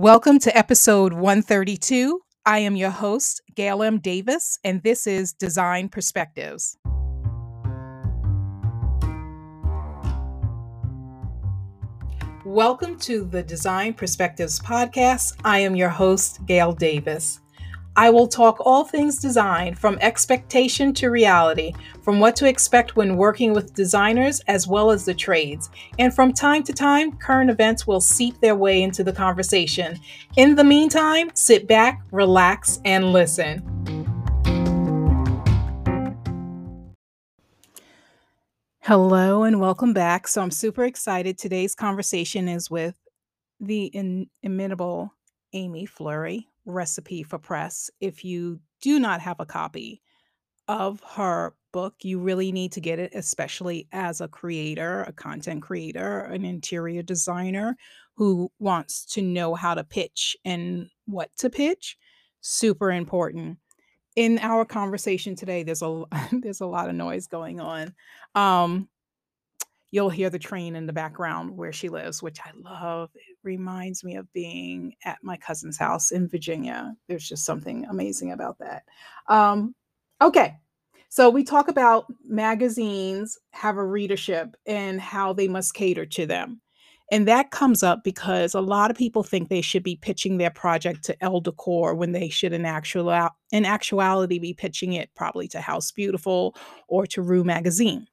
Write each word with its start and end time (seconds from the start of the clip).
Welcome 0.00 0.38
to 0.40 0.56
episode 0.56 1.12
132. 1.12 2.20
I 2.46 2.60
am 2.60 2.76
your 2.76 2.90
host, 2.90 3.42
Gail 3.56 3.82
M. 3.82 3.98
Davis, 3.98 4.60
and 4.62 4.80
this 4.84 5.08
is 5.08 5.32
Design 5.32 5.88
Perspectives. 5.88 6.78
Welcome 12.44 12.96
to 13.00 13.24
the 13.24 13.42
Design 13.42 13.92
Perspectives 13.92 14.60
podcast. 14.60 15.32
I 15.44 15.58
am 15.58 15.74
your 15.74 15.88
host, 15.88 16.46
Gail 16.46 16.72
Davis. 16.72 17.40
I 17.98 18.10
will 18.10 18.28
talk 18.28 18.58
all 18.60 18.84
things 18.84 19.18
design 19.18 19.74
from 19.74 19.98
expectation 20.00 20.94
to 20.94 21.10
reality, 21.10 21.72
from 22.04 22.20
what 22.20 22.36
to 22.36 22.46
expect 22.46 22.94
when 22.94 23.16
working 23.16 23.52
with 23.52 23.74
designers 23.74 24.38
as 24.46 24.68
well 24.68 24.92
as 24.92 25.04
the 25.04 25.14
trades. 25.14 25.68
And 25.98 26.14
from 26.14 26.32
time 26.32 26.62
to 26.62 26.72
time, 26.72 27.16
current 27.16 27.50
events 27.50 27.88
will 27.88 28.00
seep 28.00 28.40
their 28.40 28.54
way 28.54 28.82
into 28.84 29.02
the 29.02 29.12
conversation. 29.12 29.98
In 30.36 30.54
the 30.54 30.62
meantime, 30.62 31.32
sit 31.34 31.66
back, 31.66 32.00
relax, 32.12 32.78
and 32.84 33.12
listen. 33.12 33.64
Hello 38.82 39.42
and 39.42 39.60
welcome 39.60 39.92
back. 39.92 40.28
So 40.28 40.40
I'm 40.40 40.52
super 40.52 40.84
excited. 40.84 41.36
Today's 41.36 41.74
conversation 41.74 42.46
is 42.46 42.70
with 42.70 42.94
the 43.58 43.90
inimitable 43.92 45.12
Amy 45.52 45.84
Flurry 45.84 46.46
recipe 46.68 47.22
for 47.22 47.38
press. 47.38 47.90
If 48.00 48.24
you 48.24 48.60
do 48.80 49.00
not 49.00 49.20
have 49.20 49.40
a 49.40 49.46
copy 49.46 50.02
of 50.68 51.02
her 51.14 51.54
book, 51.72 51.94
you 52.02 52.20
really 52.20 52.52
need 52.52 52.72
to 52.72 52.80
get 52.80 52.98
it, 52.98 53.12
especially 53.14 53.88
as 53.92 54.20
a 54.20 54.28
creator, 54.28 55.02
a 55.04 55.12
content 55.12 55.62
creator, 55.62 56.20
an 56.20 56.44
interior 56.44 57.02
designer 57.02 57.76
who 58.16 58.50
wants 58.58 59.04
to 59.04 59.22
know 59.22 59.54
how 59.54 59.74
to 59.74 59.84
pitch 59.84 60.36
and 60.44 60.88
what 61.06 61.30
to 61.38 61.50
pitch. 61.50 61.96
Super 62.40 62.92
important. 62.92 63.58
In 64.16 64.38
our 64.40 64.64
conversation 64.64 65.36
today, 65.36 65.62
there's 65.62 65.82
a 65.82 66.04
there's 66.32 66.60
a 66.60 66.66
lot 66.66 66.88
of 66.88 66.94
noise 66.94 67.26
going 67.26 67.60
on. 67.60 67.94
Um, 68.34 68.88
you'll 69.90 70.10
hear 70.10 70.30
the 70.30 70.38
train 70.38 70.76
in 70.76 70.86
the 70.86 70.92
background 70.92 71.56
where 71.56 71.72
she 71.72 71.88
lives, 71.88 72.22
which 72.22 72.38
I 72.40 72.50
love. 72.56 73.10
It 73.14 73.36
reminds 73.42 74.04
me 74.04 74.16
of 74.16 74.32
being 74.32 74.94
at 75.04 75.18
my 75.22 75.36
cousin's 75.36 75.78
house 75.78 76.10
in 76.10 76.28
Virginia. 76.28 76.94
There's 77.08 77.28
just 77.28 77.44
something 77.44 77.86
amazing 77.86 78.32
about 78.32 78.58
that. 78.58 78.82
Um, 79.28 79.74
okay. 80.20 80.56
So 81.08 81.30
we 81.30 81.42
talk 81.42 81.68
about 81.68 82.04
magazines 82.26 83.38
have 83.52 83.78
a 83.78 83.84
readership 83.84 84.54
and 84.66 85.00
how 85.00 85.32
they 85.32 85.48
must 85.48 85.74
cater 85.74 86.04
to 86.04 86.26
them. 86.26 86.60
And 87.10 87.26
that 87.26 87.50
comes 87.50 87.82
up 87.82 88.04
because 88.04 88.54
a 88.54 88.60
lot 88.60 88.90
of 88.90 88.96
people 88.98 89.22
think 89.22 89.48
they 89.48 89.62
should 89.62 89.82
be 89.82 89.96
pitching 89.96 90.36
their 90.36 90.50
project 90.50 91.04
to 91.04 91.24
Elle 91.24 91.40
Decor 91.40 91.94
when 91.94 92.12
they 92.12 92.28
should 92.28 92.52
in 92.52 92.66
actual 92.66 93.30
in 93.50 93.64
actuality 93.64 94.38
be 94.38 94.52
pitching 94.52 94.92
it 94.92 95.08
probably 95.14 95.48
to 95.48 95.62
House 95.62 95.90
Beautiful 95.90 96.54
or 96.86 97.06
to 97.06 97.22
Rue 97.22 97.44
Magazine 97.44 98.06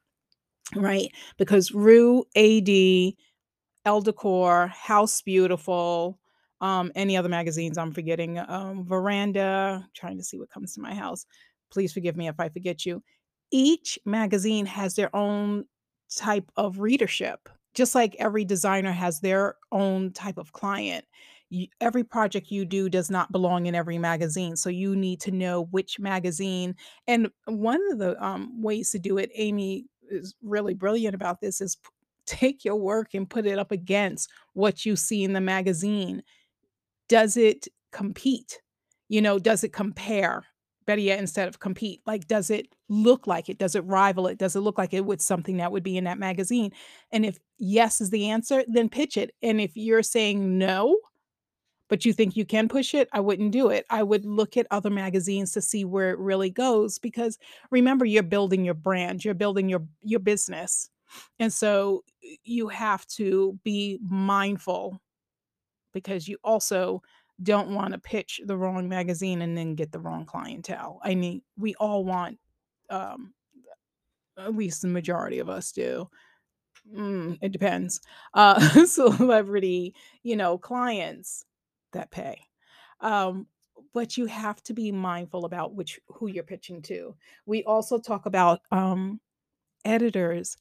right? 0.74 1.12
Because 1.38 1.72
Rue, 1.72 2.24
AD, 2.36 2.70
Elle 3.86 4.02
Decor, 4.02 4.68
House 4.68 5.22
Beautiful, 5.22 6.20
um, 6.62 6.92
any 6.96 7.18
other 7.18 7.30
magazines 7.30 7.78
I'm 7.78 7.94
forgetting, 7.94 8.40
um, 8.40 8.86
Veranda, 8.86 9.88
trying 9.94 10.18
to 10.18 10.24
see 10.24 10.40
what 10.40 10.50
comes 10.50 10.74
to 10.74 10.82
my 10.82 10.94
house. 10.94 11.26
Please 11.72 11.94
forgive 11.94 12.16
me 12.16 12.28
if 12.28 12.40
I 12.40 12.50
forget 12.50 12.86
you. 12.86 13.04
Each 13.52 14.00
magazine 14.06 14.66
has 14.66 14.96
their 14.96 15.16
own 15.16 15.66
type 16.16 16.52
of 16.56 16.80
readership, 16.80 17.50
just 17.74 17.94
like 17.94 18.16
every 18.18 18.46
designer 18.46 18.92
has 18.92 19.20
their 19.20 19.56
own 19.72 20.12
type 20.14 20.38
of 20.38 20.54
client. 20.54 21.06
You, 21.50 21.68
every 21.80 22.04
project 22.04 22.50
you 22.50 22.66
do 22.66 22.90
does 22.90 23.12
not 23.12 23.32
belong 23.32 23.68
in 23.68 23.76
every 23.76 24.00
magazine. 24.00 24.56
So 24.56 24.70
you 24.70 24.96
need 24.96 25.22
to 25.22 25.32
know 25.32 25.66
which 25.66 26.00
magazine. 26.00 26.76
And 27.06 27.30
one 27.46 27.82
of 27.92 28.00
the 28.00 28.22
um, 28.24 28.62
ways 28.64 28.90
to 28.92 29.00
do 29.00 29.20
it, 29.20 29.30
Amy 29.36 29.86
is 30.10 30.36
really 30.42 30.74
brilliant 30.74 31.16
about 31.16 31.42
this 31.42 31.62
is 31.62 31.78
take 32.26 32.66
your 32.66 32.76
work 32.76 33.14
and 33.14 33.30
put 33.30 33.46
it 33.46 33.60
up 33.60 33.72
against 33.72 34.30
what 34.54 34.86
you 34.86 34.96
see 34.96 35.24
in 35.24 35.34
the 35.34 35.42
magazine. 35.42 36.24
Does 37.08 37.38
it 37.38 37.68
compete? 37.92 38.62
You 39.10 39.22
know, 39.22 39.40
does 39.40 39.64
it 39.64 39.74
compare? 39.74 40.44
Better 40.86 41.02
yet, 41.02 41.18
instead 41.18 41.48
of 41.48 41.60
compete, 41.60 42.02
like, 42.06 42.28
does 42.28 42.52
it 42.52 42.68
look 42.90 43.26
like 43.26 43.50
it? 43.50 43.58
Does 43.58 43.74
it 43.76 43.84
rival 43.86 44.28
it? 44.28 44.38
Does 44.38 44.56
it 44.56 44.60
look 44.60 44.78
like 44.78 44.94
it 44.94 45.04
would 45.06 45.20
something 45.20 45.58
that 45.58 45.72
would 45.72 45.82
be 45.82 45.98
in 45.98 46.04
that 46.04 46.20
magazine? 46.20 46.72
And 47.12 47.26
if 47.26 47.40
yes 47.58 48.02
is 48.02 48.12
the 48.12 48.30
answer, 48.30 48.64
then 48.68 48.90
pitch 48.90 49.18
it. 49.18 49.32
And 49.42 49.60
if 49.60 49.76
you're 49.76 50.04
saying 50.04 50.60
no, 50.60 50.96
but 51.88 52.06
you 52.06 52.14
think 52.14 52.36
you 52.36 52.46
can 52.46 52.68
push 52.68 52.94
it, 52.94 53.08
I 53.14 53.20
wouldn't 53.20 53.52
do 53.52 53.70
it. 53.70 53.86
I 53.90 54.04
would 54.04 54.26
look 54.26 54.58
at 54.58 54.68
other 54.72 54.90
magazines 54.90 55.52
to 55.54 55.62
see 55.62 55.86
where 55.86 56.12
it 56.12 56.20
really 56.20 56.50
goes 56.50 56.98
because 57.00 57.38
remember 57.72 58.06
you're 58.06 58.24
building 58.24 58.66
your 58.66 58.74
brand, 58.74 59.24
you're 59.24 59.34
building 59.34 59.70
your 59.70 59.84
your 60.02 60.20
business. 60.20 60.90
And 61.40 61.54
so 61.54 62.04
you 62.44 62.68
have 62.70 63.06
to 63.08 63.60
be 63.64 64.00
mindful 64.02 65.00
because 65.94 66.28
you 66.28 66.38
also 66.44 67.02
don't 67.44 67.70
want 67.70 67.94
to 67.94 68.00
pitch 68.00 68.42
the 68.46 68.58
wrong 68.58 68.88
magazine 68.90 69.42
and 69.42 69.58
then 69.58 69.76
get 69.76 69.92
the 69.92 70.00
wrong 70.00 70.26
clientele. 70.26 71.00
I 71.04 71.16
mean, 71.16 71.42
we 71.58 71.76
all 71.76 72.04
want 72.04 72.40
um 72.90 73.34
at 74.38 74.56
least 74.56 74.82
the 74.82 74.88
majority 74.88 75.40
of 75.40 75.50
us 75.50 75.72
do. 75.72 76.10
Mm, 76.94 77.38
it 77.42 77.52
depends. 77.52 78.02
Uh 78.34 78.60
celebrity, 78.86 79.94
you 80.24 80.36
know, 80.36 80.58
clients 80.58 81.46
that 81.96 82.12
pay. 82.12 82.40
Um, 83.02 83.48
but 83.94 84.18
you 84.18 84.26
have 84.28 84.64
to 84.64 84.74
be 84.74 84.92
mindful 84.92 85.46
about 85.46 85.76
which 85.76 86.00
who 86.08 86.28
you're 86.28 86.44
pitching 86.44 86.82
to. 86.84 87.16
We 87.46 87.64
also 87.64 88.00
talk 88.00 88.26
about 88.26 88.62
um, 88.72 89.20
editors. 89.86 90.58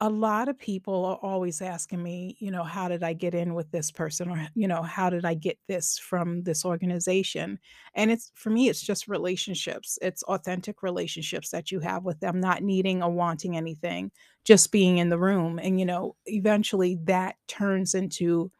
A 0.00 0.10
lot 0.10 0.48
of 0.48 0.58
people 0.58 1.04
are 1.04 1.18
always 1.22 1.62
asking 1.62 2.02
me, 2.02 2.36
you 2.40 2.50
know, 2.50 2.64
how 2.64 2.88
did 2.88 3.04
I 3.04 3.12
get 3.12 3.34
in 3.34 3.54
with 3.54 3.70
this 3.70 3.92
person, 3.92 4.30
or 4.30 4.48
you 4.54 4.66
know, 4.66 4.82
how 4.82 5.10
did 5.10 5.24
I 5.24 5.34
get 5.34 5.58
this 5.68 5.98
from 5.98 6.42
this 6.42 6.64
organization? 6.64 7.58
And 7.94 8.10
it's 8.10 8.32
for 8.34 8.50
me, 8.50 8.68
it's 8.68 8.82
just 8.82 9.06
relationships. 9.08 9.98
It's 10.02 10.24
authentic 10.24 10.82
relationships 10.82 11.50
that 11.50 11.70
you 11.70 11.80
have 11.80 12.04
with 12.04 12.18
them, 12.20 12.40
not 12.40 12.64
needing 12.64 13.02
or 13.02 13.10
wanting 13.10 13.56
anything, 13.56 14.10
just 14.44 14.72
being 14.72 14.98
in 14.98 15.08
the 15.08 15.18
room. 15.18 15.60
And 15.62 15.78
you 15.78 15.86
know, 15.86 16.16
eventually 16.26 16.98
that 17.04 17.36
turns 17.46 17.94
into 17.94 18.50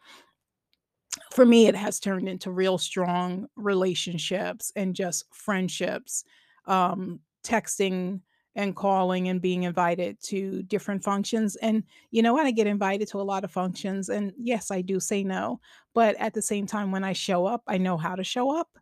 for 1.33 1.47
me, 1.47 1.67
it 1.67 1.75
has 1.75 1.99
turned 1.99 2.29
into 2.29 2.51
real 2.51 2.79
strong 2.79 3.47
relationships 3.57 4.73
and 4.77 4.95
just 4.95 5.25
friendships, 5.33 6.25
um, 6.67 7.21
texting 7.45 8.21
and 8.55 8.77
calling 8.77 9.29
and 9.29 9.41
being 9.41 9.63
invited 9.63 10.23
to 10.23 10.63
different 10.65 11.03
functions. 11.03 11.57
And 11.57 11.85
you 12.11 12.23
know 12.23 12.35
what? 12.35 12.47
I 12.47 12.51
get 12.51 12.67
invited 12.67 13.09
to 13.09 13.21
a 13.21 13.23
lot 13.23 13.45
of 13.45 13.51
functions. 13.51 14.11
And 14.11 14.33
yes, 14.37 14.71
I 14.71 14.83
do 14.83 15.01
say 15.01 15.25
no. 15.25 15.61
But 15.95 16.17
at 16.17 16.35
the 16.35 16.43
same 16.43 16.67
time, 16.67 16.93
when 16.93 17.05
I 17.05 17.15
show 17.15 17.47
up, 17.47 17.63
I 17.67 17.79
know 17.79 17.97
how 17.97 18.15
to 18.15 18.25
show 18.25 18.55
up 18.57 18.79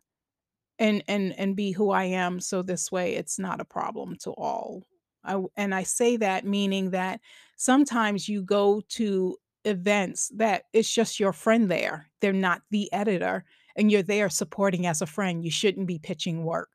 and 0.77 1.03
and 1.07 1.33
and 1.37 1.55
be 1.55 1.71
who 1.71 1.91
I 1.91 2.03
am. 2.05 2.39
So 2.39 2.61
this 2.61 2.91
way 2.91 3.15
it's 3.15 3.39
not 3.39 3.61
a 3.61 3.65
problem 3.65 4.17
to 4.23 4.31
all. 4.31 4.83
I, 5.23 5.41
and 5.55 5.73
I 5.73 5.83
say 5.83 6.17
that 6.17 6.45
meaning 6.45 6.89
that 6.91 7.21
sometimes 7.55 8.27
you 8.27 8.41
go 8.41 8.81
to 8.89 9.37
events 9.65 10.31
that 10.35 10.63
it's 10.73 10.91
just 10.91 11.19
your 11.19 11.33
friend 11.33 11.69
there. 11.69 12.09
They're 12.19 12.33
not 12.33 12.61
the 12.71 12.91
editor, 12.93 13.45
and 13.75 13.91
you're 13.91 14.03
there 14.03 14.29
supporting 14.29 14.85
as 14.87 15.01
a 15.01 15.05
friend. 15.07 15.43
You 15.43 15.51
shouldn't 15.51 15.87
be 15.87 15.99
pitching 15.99 16.43
work. 16.43 16.69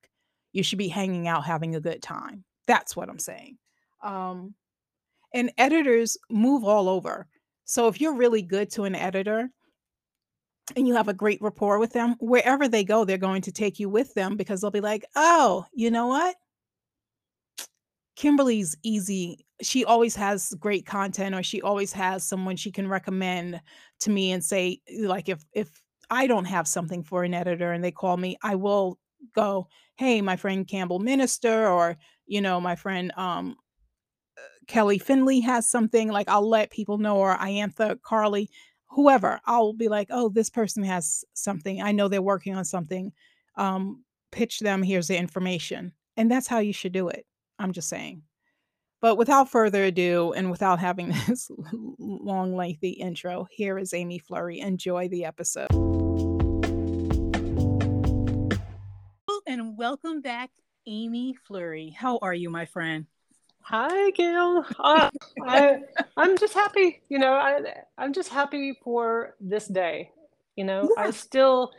You 0.53 0.63
should 0.63 0.79
be 0.79 0.89
hanging 0.89 1.29
out, 1.29 1.45
having 1.45 1.75
a 1.75 1.81
good 1.81 2.03
time. 2.03 2.45
That's 2.67 2.97
what 2.97 3.09
I'm 3.09 3.19
saying. 3.19 3.59
Um, 4.03 4.55
and 5.35 5.53
editors 5.59 6.17
move 6.31 6.65
all 6.65 6.89
over. 6.89 7.27
So 7.65 7.89
if 7.89 8.01
you're 8.01 8.15
really 8.15 8.43
good 8.43 8.71
to 8.73 8.85
an 8.85 8.95
editor 8.95 9.51
and 10.77 10.87
you 10.87 10.95
have 10.95 11.09
a 11.09 11.15
great 11.15 11.43
rapport 11.43 11.79
with 11.79 11.93
them, 11.93 12.17
wherever 12.21 12.69
they 12.69 12.85
go, 12.85 13.05
they're 13.05 13.19
going 13.19 13.43
to 13.43 13.53
take 13.53 13.79
you 13.79 13.89
with 13.89 14.15
them 14.15 14.37
because 14.37 14.61
they'll 14.61 14.71
be 14.71 14.81
like, 14.81 15.05
oh, 15.15 15.67
you 15.75 15.91
know 15.91 16.07
what? 16.07 16.37
Kimberly's 18.17 18.77
easy. 18.83 19.47
She 19.63 19.85
always 19.85 20.17
has 20.17 20.55
great 20.59 20.87
content 20.87 21.35
or 21.35 21.43
she 21.43 21.61
always 21.63 21.93
has 21.93 22.25
someone 22.25 22.57
she 22.57 22.73
can 22.73 22.89
recommend 22.89 23.61
to 24.01 24.11
me 24.11 24.33
and 24.33 24.45
say 24.45 24.81
like 25.01 25.29
if 25.29 25.45
if 25.53 25.83
I 26.11 26.27
don't 26.27 26.45
have 26.47 26.69
something 26.69 27.03
for 27.03 27.25
an 27.25 27.35
editor 27.35 27.73
and 27.73 27.83
they 27.85 27.91
call 27.91 28.17
me, 28.17 28.37
I 28.43 28.55
will 28.55 28.99
go, 29.35 29.69
"Hey, 29.97 30.23
my 30.23 30.37
friend 30.37 30.67
Campbell 30.67 30.99
Minister 31.01 31.67
or, 31.69 31.97
you 32.27 32.41
know, 32.41 32.61
my 32.61 32.77
friend 32.77 33.13
um 33.17 33.57
Kelly 34.67 34.99
Finley 34.99 35.41
has 35.41 35.69
something." 35.69 36.09
Like 36.11 36.29
I'll 36.29 36.49
let 36.49 36.71
people 36.71 36.99
know 36.99 37.17
or 37.19 37.37
Iantha 37.37 38.01
Carly, 38.03 38.51
whoever. 38.91 39.41
I'll 39.47 39.73
be 39.73 39.89
like, 39.89 40.09
"Oh, 40.11 40.29
this 40.29 40.51
person 40.51 40.83
has 40.85 41.25
something. 41.35 41.83
I 41.83 41.93
know 41.93 42.09
they're 42.09 42.23
working 42.23 42.55
on 42.57 42.65
something. 42.65 43.13
Um 43.57 44.05
pitch 44.33 44.61
them, 44.61 44.83
here's 44.83 45.09
the 45.09 45.17
information." 45.19 45.93
And 46.17 46.31
that's 46.31 46.47
how 46.49 46.59
you 46.59 46.73
should 46.73 46.93
do 46.93 47.09
it. 47.09 47.27
I'm 47.59 47.73
just 47.73 47.89
saying. 47.89 48.23
But 49.01 49.17
without 49.17 49.51
further 49.51 49.85
ado, 49.85 50.33
and 50.33 50.51
without 50.51 50.79
having 50.79 51.09
this 51.27 51.51
long, 51.99 52.57
lengthy 52.57 52.91
intro, 52.91 53.47
here 53.51 53.79
is 53.79 53.95
Amy 53.95 54.19
Flurry. 54.19 54.61
Enjoy 54.61 55.09
the 55.09 55.25
episode. 55.25 55.69
And 59.49 59.79
welcome 59.79 60.23
back, 60.23 60.51
Amy 60.87 61.37
Flurry. 61.47 61.95
How 61.97 62.19
are 62.21 62.35
you, 62.35 62.51
my 62.51 62.67
friend? 62.67 63.07
Hi, 63.63 64.11
Gail. 64.11 64.65
Uh, 64.79 65.09
I, 65.47 65.79
I'm 66.17 66.37
just 66.37 66.53
happy. 66.55 67.01
You 67.09 67.19
know, 67.19 67.33
I, 67.33 67.61
I'm 67.97 68.13
just 68.13 68.29
happy 68.29 68.79
for 68.83 69.35
this 69.41 69.67
day. 69.67 70.11
You 70.57 70.65
know. 70.65 70.91
I 70.99 71.11
still, 71.11 71.73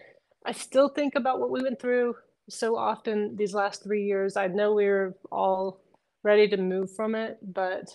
I 0.45 0.53
still 0.53 0.89
think 0.89 1.15
about 1.15 1.39
what 1.39 1.49
we 1.49 1.61
went 1.61 1.81
through 1.81 2.15
so 2.49 2.77
often 2.77 3.35
these 3.35 3.53
last 3.53 3.83
three 3.83 4.05
years. 4.05 4.37
I 4.37 4.47
know 4.47 4.73
we're 4.73 5.15
all 5.31 5.81
ready 6.23 6.47
to 6.47 6.57
move 6.57 6.93
from 6.95 7.15
it, 7.15 7.37
but 7.41 7.89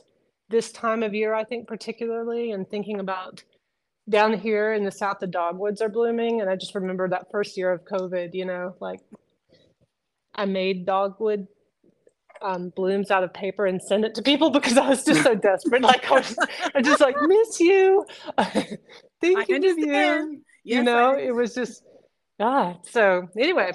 this 0.49 0.73
time 0.73 1.03
of 1.03 1.15
year, 1.15 1.35
I 1.35 1.45
think 1.45 1.67
particularly, 1.67 2.53
and 2.53 2.69
thinking 2.69 3.01
about 3.01 3.43
down 4.09 4.35
here 4.35 4.73
in 4.75 4.85
the 4.85 4.91
south, 4.91 5.19
the 5.21 5.27
dogwoods 5.27 5.81
are 5.81 5.89
blooming, 5.89 6.41
and 6.41 6.51
I 6.51 6.57
just 6.57 6.75
remember 6.75 7.09
that 7.09 7.31
first 7.31 7.57
year 7.57 7.73
of 7.73 7.85
COVID. 7.85 8.35
You 8.35 8.45
know, 8.45 8.77
like 8.81 9.01
I 10.35 10.45
made 10.45 10.87
dogwood 10.87 11.47
um, 12.43 12.71
blooms 12.71 13.11
out 13.11 13.25
of 13.25 13.33
paper 13.33 13.67
and 13.67 13.81
send 13.81 14.05
it 14.05 14.15
to 14.17 14.23
people 14.23 14.51
because 14.59 14.77
I 14.77 14.89
was 14.89 15.05
just 15.05 15.23
so 15.23 15.35
desperate. 15.35 15.83
Like 15.83 16.11
I 16.11 16.15
was, 16.15 16.37
I 16.75 16.83
just 16.83 17.01
like 17.01 17.17
miss 17.23 17.61
you, 17.61 18.05
thinking 19.21 19.71
of 19.71 19.79
you. 19.79 20.43
Yes, 20.65 20.77
you 20.77 20.83
know, 20.83 21.17
it 21.19 21.35
was 21.35 21.55
just 21.55 21.83
God. 22.39 22.79
So 22.83 23.29
anyway, 23.39 23.73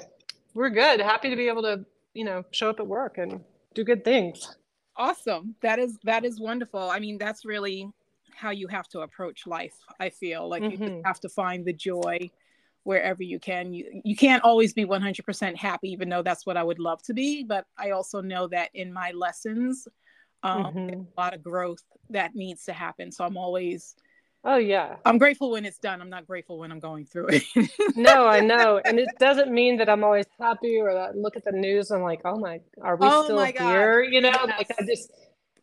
we're 0.58 0.70
good. 0.70 1.00
Happy 1.00 1.30
to 1.30 1.36
be 1.36 1.46
able 1.46 1.62
to, 1.62 1.84
you 2.14 2.24
know, 2.24 2.42
show 2.50 2.68
up 2.68 2.80
at 2.80 2.86
work 2.86 3.16
and 3.16 3.40
do 3.74 3.84
good 3.84 4.04
things. 4.04 4.56
Awesome. 4.96 5.54
That 5.62 5.78
is 5.78 5.96
that 6.02 6.24
is 6.24 6.40
wonderful. 6.40 6.90
I 6.90 6.98
mean, 6.98 7.16
that's 7.16 7.44
really 7.44 7.88
how 8.34 8.50
you 8.50 8.66
have 8.66 8.88
to 8.88 9.00
approach 9.00 9.46
life. 9.46 9.76
I 10.00 10.10
feel 10.10 10.48
like 10.48 10.64
mm-hmm. 10.64 10.82
you 10.82 11.02
have 11.04 11.20
to 11.20 11.28
find 11.28 11.64
the 11.64 11.72
joy 11.72 12.28
wherever 12.82 13.22
you 13.22 13.38
can. 13.38 13.72
You 13.72 14.02
you 14.04 14.16
can't 14.16 14.42
always 14.42 14.74
be 14.74 14.84
100% 14.84 15.56
happy, 15.56 15.92
even 15.92 16.08
though 16.08 16.22
that's 16.22 16.44
what 16.44 16.56
I 16.56 16.64
would 16.64 16.80
love 16.80 17.02
to 17.04 17.14
be. 17.14 17.44
But 17.44 17.64
I 17.78 17.90
also 17.90 18.20
know 18.20 18.48
that 18.48 18.70
in 18.74 18.92
my 18.92 19.12
lessons, 19.12 19.86
um, 20.42 20.64
mm-hmm. 20.64 21.00
a 21.16 21.20
lot 21.20 21.34
of 21.34 21.42
growth 21.42 21.84
that 22.10 22.34
needs 22.34 22.64
to 22.64 22.72
happen. 22.72 23.12
So 23.12 23.24
I'm 23.24 23.36
always 23.36 23.94
Oh 24.44 24.56
yeah. 24.56 24.96
I'm 25.04 25.18
grateful 25.18 25.50
when 25.50 25.64
it's 25.64 25.78
done. 25.78 26.00
I'm 26.00 26.10
not 26.10 26.26
grateful 26.26 26.58
when 26.58 26.70
I'm 26.70 26.80
going 26.80 27.04
through 27.04 27.28
it. 27.28 27.44
no, 27.96 28.26
I 28.26 28.40
know. 28.52 28.80
And 28.84 28.98
it 28.98 29.08
doesn't 29.18 29.52
mean 29.52 29.76
that 29.78 29.88
I'm 29.88 30.04
always 30.04 30.26
happy 30.38 30.78
or 30.78 30.92
that 30.92 31.10
I 31.10 31.10
look 31.12 31.36
at 31.36 31.44
the 31.44 31.52
news 31.52 31.90
and 31.90 31.98
I'm 31.98 32.04
like, 32.04 32.20
oh 32.24 32.38
my, 32.38 32.60
are 32.80 32.96
we 32.96 33.06
oh 33.06 33.24
still 33.24 33.44
here? 33.44 34.02
You 34.02 34.20
know, 34.20 34.30
yes. 34.30 34.46
like 34.58 34.70
I 34.78 34.84
just 34.84 35.12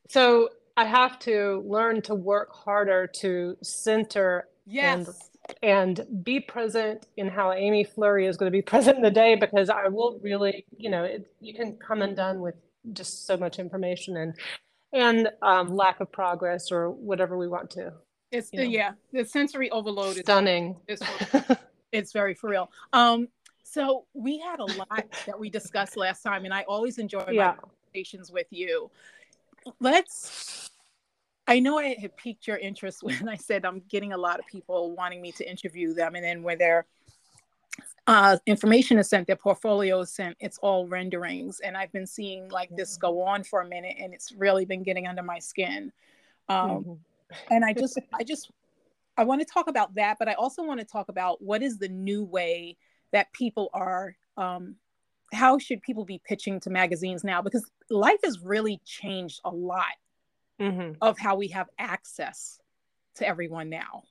so 0.09 0.49
I 0.77 0.85
have 0.85 1.19
to 1.19 1.63
learn 1.65 2.01
to 2.03 2.15
work 2.15 2.53
harder 2.53 3.07
to 3.21 3.57
center 3.61 4.47
yes. 4.65 5.07
and 5.07 5.15
and 5.61 6.23
be 6.23 6.39
present 6.39 7.05
in 7.17 7.27
how 7.27 7.53
Amy 7.53 7.83
Flurry 7.83 8.25
is 8.25 8.35
going 8.35 8.51
to 8.51 8.55
be 8.55 8.61
present 8.73 8.97
in 8.97 9.03
the 9.03 9.11
day 9.11 9.35
because 9.35 9.69
I 9.69 9.87
will 9.87 10.19
really, 10.21 10.65
you 10.77 10.89
know, 10.89 11.03
it, 11.03 11.31
you 11.39 11.53
can 11.53 11.77
come 11.77 12.01
and 12.01 12.15
done 12.15 12.41
with 12.41 12.55
just 12.93 13.25
so 13.25 13.37
much 13.37 13.57
information 13.57 14.17
and 14.17 14.35
and 14.93 15.29
um, 15.41 15.75
lack 15.75 15.99
of 15.99 16.11
progress 16.11 16.71
or 16.71 16.89
whatever 16.89 17.37
we 17.37 17.47
want 17.47 17.69
to. 17.71 17.93
It's 18.35 18.51
you 18.51 18.59
know. 18.59 18.65
yeah, 18.65 18.91
the 19.13 19.25
sensory 19.25 19.69
overload 19.71 20.17
stunning. 20.17 20.75
is 20.87 20.99
stunning. 20.99 21.57
it's 21.91 22.11
very 22.11 22.33
for 22.33 22.49
real. 22.49 22.69
Um, 22.93 23.29
so 23.63 24.05
we 24.13 24.39
had 24.39 24.59
a 24.59 24.65
lot 24.65 25.05
that 25.25 25.39
we 25.39 25.49
discussed 25.49 25.97
last 25.97 26.21
time, 26.21 26.45
and 26.45 26.53
I 26.53 26.63
always 26.63 26.97
enjoy 26.97 27.25
yeah. 27.31 27.47
my 27.47 27.55
conversations 27.55 28.31
with 28.31 28.47
you. 28.51 28.91
Let's 29.79 30.71
I 31.47 31.59
know 31.59 31.79
I 31.79 31.95
had 31.99 32.15
piqued 32.17 32.47
your 32.47 32.57
interest 32.57 33.03
when 33.03 33.29
I 33.29 33.35
said 33.37 33.65
I'm 33.65 33.81
getting 33.89 34.13
a 34.13 34.17
lot 34.17 34.39
of 34.39 34.45
people 34.47 34.95
wanting 34.95 35.21
me 35.21 35.31
to 35.33 35.49
interview 35.49 35.93
them, 35.93 36.15
and 36.15 36.23
then 36.23 36.43
when 36.43 36.57
their 36.57 36.85
uh, 38.07 38.37
information 38.45 38.97
is 38.99 39.09
sent, 39.09 39.27
their 39.27 39.35
portfolio 39.35 40.01
is 40.01 40.11
sent, 40.11 40.37
it's 40.39 40.57
all 40.59 40.87
renderings, 40.87 41.59
and 41.61 41.75
I've 41.77 41.91
been 41.91 42.05
seeing 42.05 42.49
like 42.49 42.69
this 42.75 42.93
mm-hmm. 42.93 43.07
go 43.07 43.21
on 43.23 43.43
for 43.43 43.61
a 43.61 43.67
minute, 43.67 43.95
and 43.99 44.13
it's 44.13 44.31
really 44.33 44.65
been 44.65 44.83
getting 44.83 45.07
under 45.07 45.23
my 45.23 45.39
skin. 45.39 45.91
Um, 46.49 46.69
mm-hmm. 46.69 46.93
And 47.49 47.63
I 47.65 47.73
just, 47.73 47.99
I 48.13 48.23
just, 48.23 48.51
I 49.17 49.23
want 49.23 49.41
to 49.41 49.45
talk 49.45 49.67
about 49.67 49.95
that, 49.95 50.17
but 50.19 50.27
I 50.27 50.33
also 50.33 50.63
want 50.63 50.79
to 50.79 50.85
talk 50.85 51.09
about 51.09 51.41
what 51.41 51.61
is 51.63 51.77
the 51.77 51.89
new 51.89 52.23
way 52.23 52.77
that 53.11 53.31
people 53.33 53.69
are. 53.73 54.15
Um, 54.37 54.75
how 55.33 55.57
should 55.57 55.81
people 55.81 56.05
be 56.05 56.21
pitching 56.23 56.59
to 56.61 56.69
magazines 56.69 57.23
now? 57.23 57.41
Because 57.41 57.69
life 57.89 58.19
has 58.23 58.39
really 58.39 58.79
changed 58.85 59.41
a 59.43 59.49
lot 59.49 59.95
mm-hmm. 60.59 60.93
of 61.01 61.17
how 61.17 61.35
we 61.35 61.47
have 61.49 61.69
access 61.79 62.59
to 63.15 63.27
everyone 63.27 63.69
now 63.69 64.03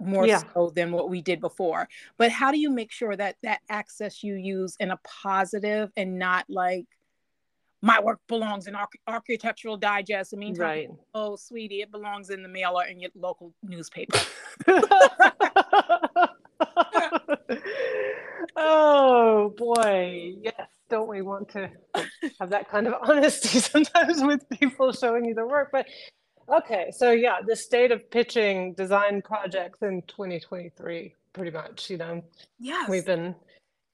more 0.00 0.26
yeah. 0.26 0.42
so 0.54 0.72
than 0.74 0.92
what 0.92 1.10
we 1.10 1.20
did 1.20 1.40
before 1.40 1.88
but 2.16 2.30
how 2.30 2.50
do 2.50 2.58
you 2.58 2.70
make 2.70 2.90
sure 2.90 3.14
that 3.14 3.36
that 3.42 3.60
access 3.68 4.24
you 4.24 4.34
use 4.34 4.76
in 4.80 4.90
a 4.90 4.98
positive 5.04 5.90
and 5.96 6.18
not 6.18 6.44
like 6.48 6.86
my 7.82 8.00
work 8.00 8.20
belongs 8.28 8.66
in 8.66 8.74
Arch- 8.74 8.88
architectural 9.06 9.76
digest. 9.76 10.34
I 10.34 10.36
mean, 10.36 10.54
right. 10.54 10.88
oh, 11.14 11.36
sweetie, 11.36 11.82
it 11.82 11.90
belongs 11.90 12.30
in 12.30 12.42
the 12.42 12.48
mail 12.48 12.78
or 12.78 12.84
in 12.84 13.00
your 13.00 13.10
local 13.14 13.52
newspaper. 13.62 14.18
oh 18.56 19.54
boy, 19.56 20.34
yes 20.42 20.68
don't 20.90 21.08
we 21.08 21.22
want 21.22 21.48
to 21.48 21.70
have 22.38 22.50
that 22.50 22.68
kind 22.68 22.86
of 22.86 22.94
honesty 23.02 23.60
sometimes 23.60 24.22
with 24.22 24.46
people 24.50 24.92
showing 24.92 25.24
you 25.24 25.34
their 25.34 25.46
work? 25.46 25.70
But 25.72 25.86
okay, 26.48 26.90
so 26.94 27.12
yeah, 27.12 27.38
the 27.46 27.56
state 27.56 27.92
of 27.92 28.10
pitching 28.10 28.74
design 28.74 29.22
projects 29.22 29.80
in 29.80 30.02
2023, 30.08 31.14
pretty 31.32 31.50
much, 31.50 31.88
you 31.88 31.96
know. 31.96 32.22
Yes. 32.58 32.90
We've 32.90 33.06
been 33.06 33.34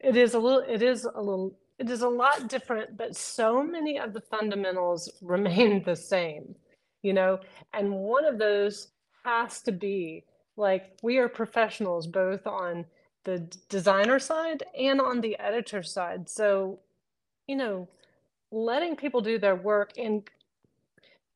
it 0.00 0.16
is 0.16 0.34
a 0.34 0.38
little 0.38 0.64
it 0.66 0.82
is 0.82 1.04
a 1.04 1.20
little 1.20 1.54
it 1.78 1.90
is 1.90 2.02
a 2.02 2.08
lot 2.08 2.48
different, 2.48 2.96
but 2.96 3.16
so 3.16 3.62
many 3.62 3.98
of 3.98 4.12
the 4.12 4.20
fundamentals 4.20 5.10
remain 5.22 5.82
the 5.82 5.96
same, 5.96 6.54
you 7.02 7.12
know, 7.12 7.38
and 7.74 7.92
one 7.92 8.24
of 8.24 8.38
those 8.38 8.88
has 9.24 9.60
to 9.62 9.72
be 9.72 10.24
like 10.56 10.96
we 11.02 11.18
are 11.18 11.28
professionals 11.28 12.06
both 12.06 12.46
on 12.46 12.84
the 13.24 13.38
designer 13.68 14.18
side 14.18 14.62
and 14.78 15.00
on 15.00 15.20
the 15.20 15.38
editor 15.38 15.82
side. 15.82 16.28
So 16.28 16.78
you 17.46 17.56
know, 17.56 17.88
letting 18.50 18.96
people 18.96 19.20
do 19.20 19.38
their 19.38 19.56
work 19.56 19.92
and 19.98 20.28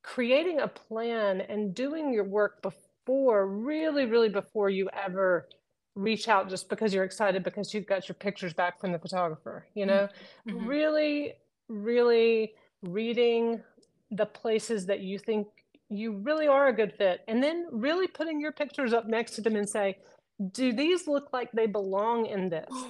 creating 0.03 0.59
a 0.59 0.67
plan 0.67 1.41
and 1.41 1.75
doing 1.75 2.13
your 2.13 2.23
work 2.23 2.61
before, 2.61 3.47
really, 3.47 4.05
really 4.05 4.29
before 4.29 4.69
you 4.69 4.89
ever 4.93 5.47
reach 5.95 6.27
out 6.27 6.49
just 6.49 6.69
because 6.69 6.93
you're 6.93 7.03
excited 7.03 7.43
because 7.43 7.73
you've 7.73 7.85
got 7.85 8.07
your 8.07 8.15
pictures 8.15 8.53
back 8.53 8.79
from 8.79 8.91
the 8.91 8.99
photographer, 8.99 9.67
you 9.73 9.85
know, 9.85 10.07
mm-hmm. 10.47 10.65
really, 10.65 11.33
really 11.67 12.53
reading 12.81 13.61
the 14.11 14.25
places 14.25 14.85
that 14.85 15.01
you 15.01 15.17
think 15.17 15.47
you 15.89 16.13
really 16.13 16.47
are 16.47 16.67
a 16.67 16.73
good 16.73 16.93
fit 16.97 17.21
and 17.27 17.43
then 17.43 17.67
really 17.71 18.07
putting 18.07 18.39
your 18.39 18.51
pictures 18.51 18.93
up 18.93 19.07
next 19.07 19.31
to 19.31 19.41
them 19.41 19.55
and 19.55 19.69
say, 19.69 19.97
do 20.51 20.73
these 20.73 21.07
look 21.07 21.31
like 21.33 21.51
they 21.51 21.67
belong 21.67 22.25
in 22.25 22.49
this? 22.49 22.69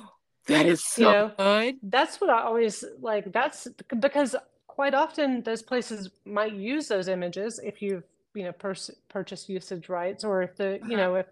That 0.48 0.66
is 0.66 0.84
so 0.84 1.02
you 1.02 1.08
know, 1.08 1.32
good. 1.38 1.76
That's 1.84 2.20
what 2.20 2.32
I 2.32 2.42
always 2.42 2.84
like. 3.00 3.32
That's 3.32 3.68
because 4.00 4.36
quite 4.66 4.96
often 4.96 5.44
those 5.44 5.62
places 5.62 6.10
might 6.26 6.54
use 6.54 6.88
those 6.88 7.08
images 7.08 7.60
if 7.64 7.80
you've 7.80 8.04
you 8.34 8.46
know 8.46 8.52
pers- 8.52 8.90
purchased 9.08 9.50
usage 9.50 9.88
rights 9.88 10.24
or 10.24 10.42
if 10.42 10.56
the 10.56 10.80
you 10.88 10.98
know 10.98 11.14
if 11.14 11.28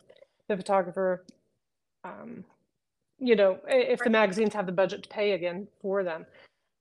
the 0.48 0.56
photographer 0.56 1.26
um 2.04 2.44
you 3.20 3.36
know 3.36 3.60
if 3.68 4.00
the 4.00 4.10
magazines 4.10 4.54
have 4.54 4.66
the 4.66 4.72
budget 4.72 5.04
to 5.04 5.10
pay 5.10 5.32
again 5.32 5.68
for 5.82 6.04
them. 6.04 6.26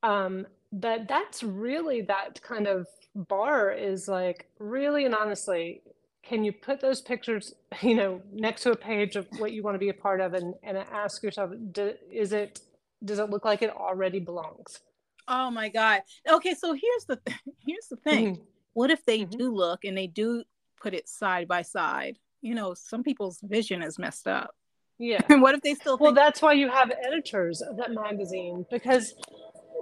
Um 0.02 0.46
but 0.72 1.08
that's 1.08 1.42
really 1.42 2.02
that 2.02 2.40
kind 2.42 2.66
of 2.66 2.86
bar 3.14 3.70
is 3.72 4.06
like 4.06 4.48
really 4.58 5.04
and 5.04 5.14
honestly 5.14 5.82
can 6.22 6.44
you 6.44 6.52
put 6.52 6.80
those 6.80 7.00
pictures 7.00 7.54
you 7.82 7.94
know 7.94 8.20
next 8.32 8.62
to 8.62 8.72
a 8.72 8.76
page 8.76 9.16
of 9.16 9.26
what 9.38 9.52
you 9.52 9.62
want 9.62 9.74
to 9.74 9.78
be 9.78 9.88
a 9.88 9.94
part 9.94 10.20
of 10.20 10.34
and, 10.34 10.54
and 10.62 10.78
ask 10.78 11.22
yourself 11.22 11.50
do, 11.72 11.94
is 12.10 12.32
it 12.32 12.60
does 13.04 13.18
it 13.18 13.30
look 13.30 13.44
like 13.44 13.62
it 13.62 13.70
already 13.70 14.18
belongs? 14.18 14.80
Oh 15.28 15.50
my 15.50 15.68
god. 15.68 16.02
Okay 16.28 16.54
so 16.54 16.72
here's 16.72 17.04
the 17.06 17.16
th- 17.24 17.38
here's 17.66 17.86
the 17.88 17.96
thing. 17.96 18.34
Mm-hmm. 18.34 18.42
what 18.72 18.90
if 18.90 19.04
they 19.04 19.20
mm-hmm. 19.20 19.38
do 19.38 19.54
look 19.54 19.84
and 19.84 19.96
they 19.96 20.06
do 20.06 20.42
put 20.80 20.94
it 20.94 21.08
side 21.08 21.48
by 21.48 21.62
side? 21.62 22.18
You 22.40 22.54
know 22.54 22.74
some 22.74 23.02
people's 23.02 23.40
vision 23.42 23.82
is 23.82 23.98
messed 23.98 24.28
up 24.28 24.54
yeah 24.98 25.20
and 25.28 25.42
what 25.42 25.54
if 25.54 25.62
they 25.62 25.74
still 25.74 25.96
well 25.98 26.12
that's 26.12 26.42
why 26.42 26.52
you 26.52 26.68
have 26.68 26.90
editors 27.06 27.62
of 27.62 27.76
that 27.76 27.92
magazine 27.92 28.66
because 28.70 29.14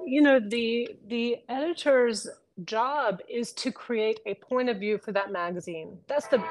you 0.06 0.20
know 0.22 0.38
the 0.38 0.88
the 1.08 1.38
editors 1.48 2.28
job 2.64 3.20
is 3.28 3.52
to 3.52 3.70
create 3.70 4.20
a 4.26 4.34
point 4.34 4.68
of 4.68 4.78
view 4.78 4.98
for 4.98 5.12
that 5.12 5.30
magazine. 5.30 5.98
That's 6.06 6.26
the. 6.28 6.42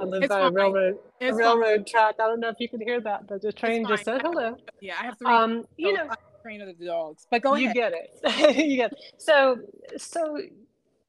I 0.00 0.04
live 0.04 0.22
it's 0.22 0.28
by 0.28 0.40
fine. 0.40 0.52
a 0.52 0.54
railroad, 0.54 0.98
a 1.20 1.34
railroad 1.34 1.86
track. 1.86 2.14
I 2.20 2.26
don't 2.26 2.40
know 2.40 2.48
if 2.48 2.56
you 2.60 2.68
can 2.68 2.80
hear 2.80 3.00
that, 3.00 3.26
but 3.26 3.42
the 3.42 3.52
train 3.52 3.86
just 3.86 4.04
said 4.04 4.22
hello. 4.22 4.56
Yeah, 4.80 4.94
I 5.00 5.04
have 5.04 5.18
three. 5.18 5.28
Um, 5.28 5.66
you 5.76 5.92
know, 5.92 6.08
train 6.42 6.62
of 6.62 6.78
the 6.78 6.86
dogs, 6.86 7.26
but 7.30 7.42
go 7.42 7.54
you 7.56 7.66
ahead. 7.66 7.76
You 7.76 7.82
get 7.82 7.92
it. 7.92 8.56
you 8.68 8.76
get 8.76 8.92
it. 8.92 8.98
So, 9.18 9.58
so 9.96 10.38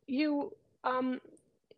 you 0.08 0.54
um, 0.84 1.22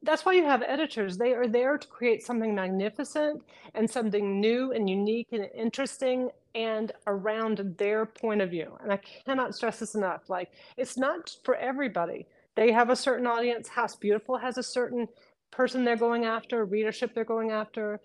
that's 0.03 0.25
why 0.25 0.33
you 0.33 0.45
have 0.45 0.63
editors. 0.63 1.17
They 1.17 1.33
are 1.33 1.47
there 1.47 1.77
to 1.77 1.87
create 1.87 2.23
something 2.23 2.55
magnificent 2.55 3.43
and 3.75 3.89
something 3.89 4.39
new 4.39 4.71
and 4.71 4.89
unique 4.89 5.27
and 5.31 5.47
interesting 5.55 6.29
and 6.55 6.91
around 7.07 7.75
their 7.77 8.05
point 8.05 8.41
of 8.41 8.49
view. 8.49 8.77
And 8.81 8.91
I 8.91 8.97
cannot 8.97 9.55
stress 9.55 9.79
this 9.79 9.95
enough. 9.95 10.29
Like, 10.29 10.51
it's 10.75 10.97
not 10.97 11.35
for 11.43 11.55
everybody. 11.55 12.27
They 12.55 12.71
have 12.71 12.89
a 12.89 12.95
certain 12.95 13.27
audience. 13.27 13.69
House 13.69 13.95
Beautiful 13.95 14.37
has 14.37 14.57
a 14.57 14.63
certain 14.63 15.07
person 15.51 15.85
they're 15.85 15.95
going 15.95 16.25
after, 16.25 16.65
readership 16.65 17.13
they're 17.13 17.23
going 17.23 17.51
after. 17.51 18.01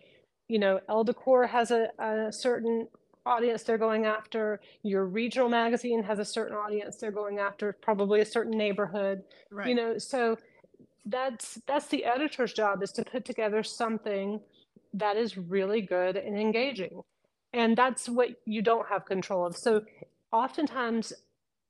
You 0.48 0.58
know, 0.58 0.80
Elle 0.88 1.04
Decor 1.04 1.46
has 1.46 1.70
a, 1.70 1.88
a 1.98 2.32
certain 2.32 2.88
audience 3.24 3.64
they're 3.64 3.78
going 3.78 4.06
after. 4.06 4.60
Your 4.82 5.06
regional 5.06 5.48
magazine 5.48 6.02
has 6.04 6.18
a 6.18 6.24
certain 6.24 6.56
audience 6.56 6.96
they're 6.96 7.10
going 7.10 7.38
after, 7.38 7.72
probably 7.72 8.20
a 8.20 8.24
certain 8.24 8.56
neighborhood. 8.56 9.22
Right. 9.50 9.68
You 9.68 9.74
know, 9.74 9.98
so 9.98 10.38
that's 11.06 11.58
that's 11.66 11.86
the 11.86 12.04
editor's 12.04 12.52
job 12.52 12.82
is 12.82 12.92
to 12.92 13.04
put 13.04 13.24
together 13.24 13.62
something 13.62 14.40
that 14.94 15.16
is 15.16 15.38
really 15.38 15.80
good 15.80 16.16
and 16.16 16.38
engaging. 16.38 17.02
And 17.52 17.76
that's 17.76 18.08
what 18.08 18.30
you 18.44 18.62
don't 18.62 18.88
have 18.88 19.06
control 19.06 19.46
of. 19.46 19.56
So 19.56 19.82
oftentimes 20.32 21.12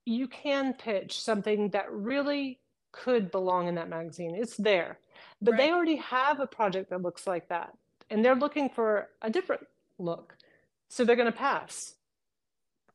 you 0.05 0.27
can 0.29 0.73
pitch 0.75 1.21
something 1.21 1.71
that 1.71 1.93
really 1.93 2.59
could 2.93 3.31
belong 3.31 3.69
in 3.69 3.75
that 3.75 3.89
magazine. 3.89 4.35
It's 4.35 4.57
there. 4.57 4.99
But 5.43 5.53
Right. 5.53 5.59
they 5.59 5.73
already 5.73 5.97
have 5.97 6.41
a 6.41 6.47
project 6.47 6.91
that 6.91 7.03
looks 7.03 7.27
like 7.27 7.49
that. 7.49 7.77
And 8.11 8.25
they're 8.25 8.35
looking 8.37 8.69
for 8.71 9.11
a 9.23 9.31
different 9.31 9.67
look. 9.99 10.37
So 10.89 11.05
they're 11.05 11.17
going 11.17 11.31
to 11.31 11.37
pass. 11.39 11.95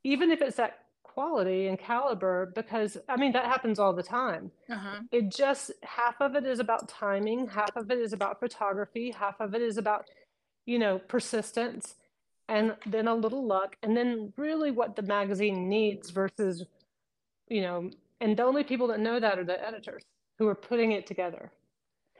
Even 0.03 0.31
if 0.31 0.41
it's 0.41 0.57
that 0.57 0.80
quality 1.13 1.67
and 1.67 1.77
caliber, 1.77 2.51
because 2.55 2.97
I 3.09 3.17
mean, 3.17 3.31
that 3.33 3.45
happens 3.45 3.79
all 3.79 3.93
the 3.93 4.03
time. 4.03 4.51
Uh-huh. 4.69 4.99
It 5.11 5.31
just, 5.31 5.71
half 5.83 6.15
of 6.19 6.35
it 6.35 6.45
is 6.45 6.59
about 6.59 6.89
timing, 6.89 7.47
half 7.47 7.75
of 7.75 7.91
it 7.91 7.99
is 7.99 8.13
about 8.13 8.39
photography, 8.39 9.11
half 9.11 9.39
of 9.39 9.53
it 9.53 9.61
is 9.61 9.77
about, 9.77 10.09
you 10.65 10.79
know, 10.79 10.99
persistence, 10.99 11.95
and 12.47 12.75
then 12.85 13.07
a 13.07 13.15
little 13.15 13.45
luck, 13.45 13.77
and 13.81 13.95
then 13.95 14.33
really 14.37 14.71
what 14.71 14.95
the 14.95 15.01
magazine 15.01 15.69
needs 15.69 16.09
versus, 16.09 16.65
you 17.47 17.61
know, 17.61 17.89
and 18.19 18.37
the 18.37 18.43
only 18.43 18.63
people 18.63 18.87
that 18.87 18.99
know 18.99 19.19
that 19.19 19.39
are 19.39 19.43
the 19.43 19.65
editors 19.65 20.03
who 20.37 20.47
are 20.47 20.55
putting 20.55 20.91
it 20.91 21.07
together. 21.07 21.51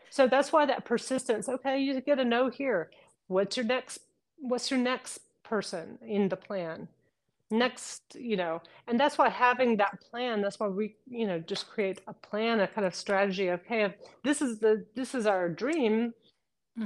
So 0.10 0.28
that's 0.28 0.52
why 0.52 0.66
that 0.66 0.86
persistence, 0.86 1.48
okay, 1.48 1.80
you 1.80 2.00
get 2.02 2.20
a 2.20 2.26
no 2.26 2.50
here. 2.50 2.92
What's 3.28 3.56
your 3.56 3.66
next 3.66 4.00
what's 4.42 4.72
your 4.72 4.80
next 4.80 5.20
person 5.44 6.00
in 6.06 6.30
the 6.30 6.36
plan? 6.36 6.88
Next, 7.52 8.02
you 8.16 8.38
know, 8.38 8.62
and 8.88 9.00
that's 9.00 9.18
why 9.18 9.30
having 9.30 9.78
that 9.78 10.00
plan, 10.10 10.42
that's 10.42 10.60
why 10.60 10.68
we, 10.68 10.96
you 11.10 11.28
know, 11.28 11.40
just 11.40 11.70
create 11.70 12.02
a 12.08 12.14
plan, 12.14 12.62
a 12.62 12.68
kind 12.68 12.88
of 12.88 12.96
strategy 12.96 13.48
of, 13.50 13.60
okay, 13.62 13.84
if 13.84 13.96
this 14.24 14.42
is 14.42 14.60
the 14.60 14.86
this 14.96 15.14
is 15.14 15.26
our 15.26 15.50
dream 15.50 16.14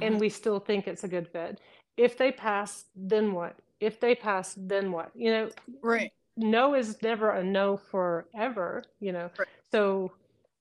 and 0.01 0.15
Mhm. 0.15 0.19
we 0.19 0.29
still 0.29 0.59
think 0.59 0.87
it's 0.87 1.03
a 1.03 1.07
good 1.07 1.27
fit. 1.29 1.59
If 1.97 2.17
they 2.17 2.31
pass, 2.31 2.85
then 2.95 3.33
what? 3.33 3.57
If 3.79 3.99
they 3.99 4.15
pass, 4.15 4.55
then 4.57 4.91
what? 4.91 5.11
You 5.15 5.31
know, 5.31 5.49
Right. 5.81 6.11
no 6.37 6.75
is 6.75 7.01
never 7.01 7.31
a 7.31 7.43
no 7.43 7.77
forever, 7.77 8.83
you 8.99 9.11
know. 9.11 9.29
Right. 9.37 9.47
So 9.71 10.11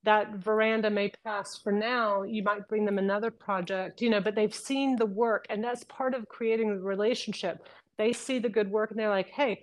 that 0.04 0.34
veranda 0.36 0.90
may 0.90 1.10
pass 1.24 1.58
for 1.58 1.72
now. 1.72 2.22
You 2.22 2.42
might 2.42 2.68
bring 2.68 2.84
them 2.84 2.98
another 2.98 3.30
project, 3.30 4.02
you 4.02 4.10
know, 4.10 4.20
but 4.20 4.34
they've 4.34 4.54
seen 4.54 4.96
the 4.96 5.06
work, 5.06 5.46
and 5.50 5.64
that's 5.64 5.84
part 5.84 6.14
of 6.14 6.28
creating 6.28 6.76
the 6.76 6.82
relationship. 6.82 7.66
They 7.96 8.12
see 8.12 8.38
the 8.38 8.48
good 8.48 8.70
work 8.70 8.90
and 8.90 8.98
they're 8.98 9.08
like, 9.08 9.30
hey, 9.30 9.62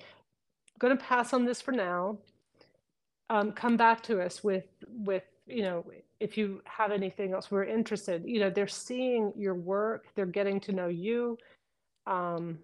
going 0.82 0.98
to 0.98 1.04
pass 1.04 1.32
on 1.34 1.46
this 1.46 1.62
for 1.62 1.72
now. 1.72 2.18
Um, 3.30 3.54
come 3.54 3.78
back 3.78 4.04
to 4.04 4.22
us 4.22 4.44
with 4.44 4.66
with 4.90 5.24
you 5.48 5.62
know 5.64 5.86
if 6.20 6.38
you 6.38 6.62
have 6.66 6.92
anything 6.92 7.34
else 7.34 7.50
we're 7.50 7.64
interested 7.64 8.24
you 8.26 8.40
know 8.42 8.50
they're 8.50 8.68
seeing 8.68 9.32
your 9.38 9.56
work 9.56 10.08
they're 10.16 10.26
getting 10.26 10.60
to 10.62 10.74
know 10.74 10.88
you 10.88 11.38
um, 12.08 12.60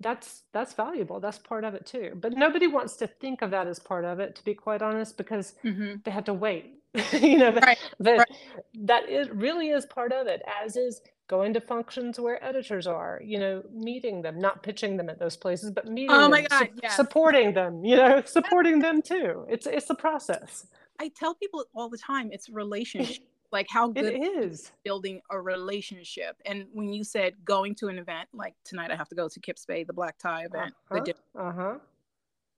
that's 0.00 0.44
that's 0.52 0.74
valuable 0.74 1.20
that's 1.20 1.38
part 1.38 1.64
of 1.64 1.74
it 1.74 1.86
too 1.86 2.12
but 2.20 2.34
nobody 2.34 2.68
wants 2.68 2.96
to 2.96 3.06
think 3.06 3.42
of 3.42 3.50
that 3.50 3.66
as 3.66 3.80
part 3.80 4.04
of 4.04 4.20
it 4.20 4.36
to 4.36 4.44
be 4.44 4.54
quite 4.54 4.82
honest 4.82 5.16
because 5.16 5.54
Mhm. 5.64 6.02
they 6.04 6.10
have 6.12 6.24
to 6.24 6.34
wait 6.34 6.79
you 7.12 7.38
know 7.38 7.52
Right. 7.52 7.78
but 7.98 8.18
Right. 8.18 8.36
that 8.82 9.08
is 9.08 9.28
really 9.30 9.70
is 9.70 9.86
part 9.86 10.12
of 10.12 10.26
it 10.26 10.42
as 10.62 10.76
is 10.76 11.00
going 11.28 11.54
to 11.54 11.60
functions 11.60 12.18
where 12.18 12.42
editors 12.44 12.86
are 12.88 13.20
you 13.24 13.38
know 13.38 13.62
meeting 13.72 14.20
them 14.22 14.38
not 14.40 14.62
pitching 14.64 14.96
them 14.96 15.08
at 15.08 15.18
those 15.18 15.36
places 15.36 15.70
but 15.70 15.86
meeting 15.86 16.10
Oh 16.10 16.28
my 16.28 16.40
them 16.40 16.46
God, 16.50 16.68
su- 16.74 16.80
yes. 16.82 16.96
supporting 16.96 17.54
them 17.54 17.84
you 17.84 17.96
know 17.96 18.22
supporting 18.26 18.80
them 18.80 19.00
too 19.02 19.46
it's 19.48 19.66
it's 19.66 19.86
the 19.86 19.94
process 19.94 20.66
I 20.98 21.08
tell 21.16 21.34
people 21.34 21.64
all 21.74 21.88
the 21.88 21.98
time 21.98 22.30
it's 22.32 22.48
relationship. 22.48 23.22
Like 23.52 23.66
how 23.68 23.90
it 23.90 23.94
good 23.94 24.16
is 24.46 24.70
building 24.84 25.20
a 25.28 25.40
relationship. 25.40 26.36
And 26.46 26.66
when 26.72 26.92
you 26.92 27.02
said 27.02 27.34
going 27.44 27.74
to 27.80 27.88
an 27.88 27.98
event, 27.98 28.28
like 28.32 28.54
tonight 28.64 28.92
I 28.92 28.94
have 28.94 29.08
to 29.08 29.16
go 29.16 29.28
to 29.28 29.40
Kips 29.40 29.66
Bay, 29.66 29.82
the 29.82 29.92
black 29.92 30.18
tie 30.18 30.44
event, 30.44 30.72
uh-huh, 30.88 31.00
di- 31.02 31.14
uh-huh. 31.36 31.78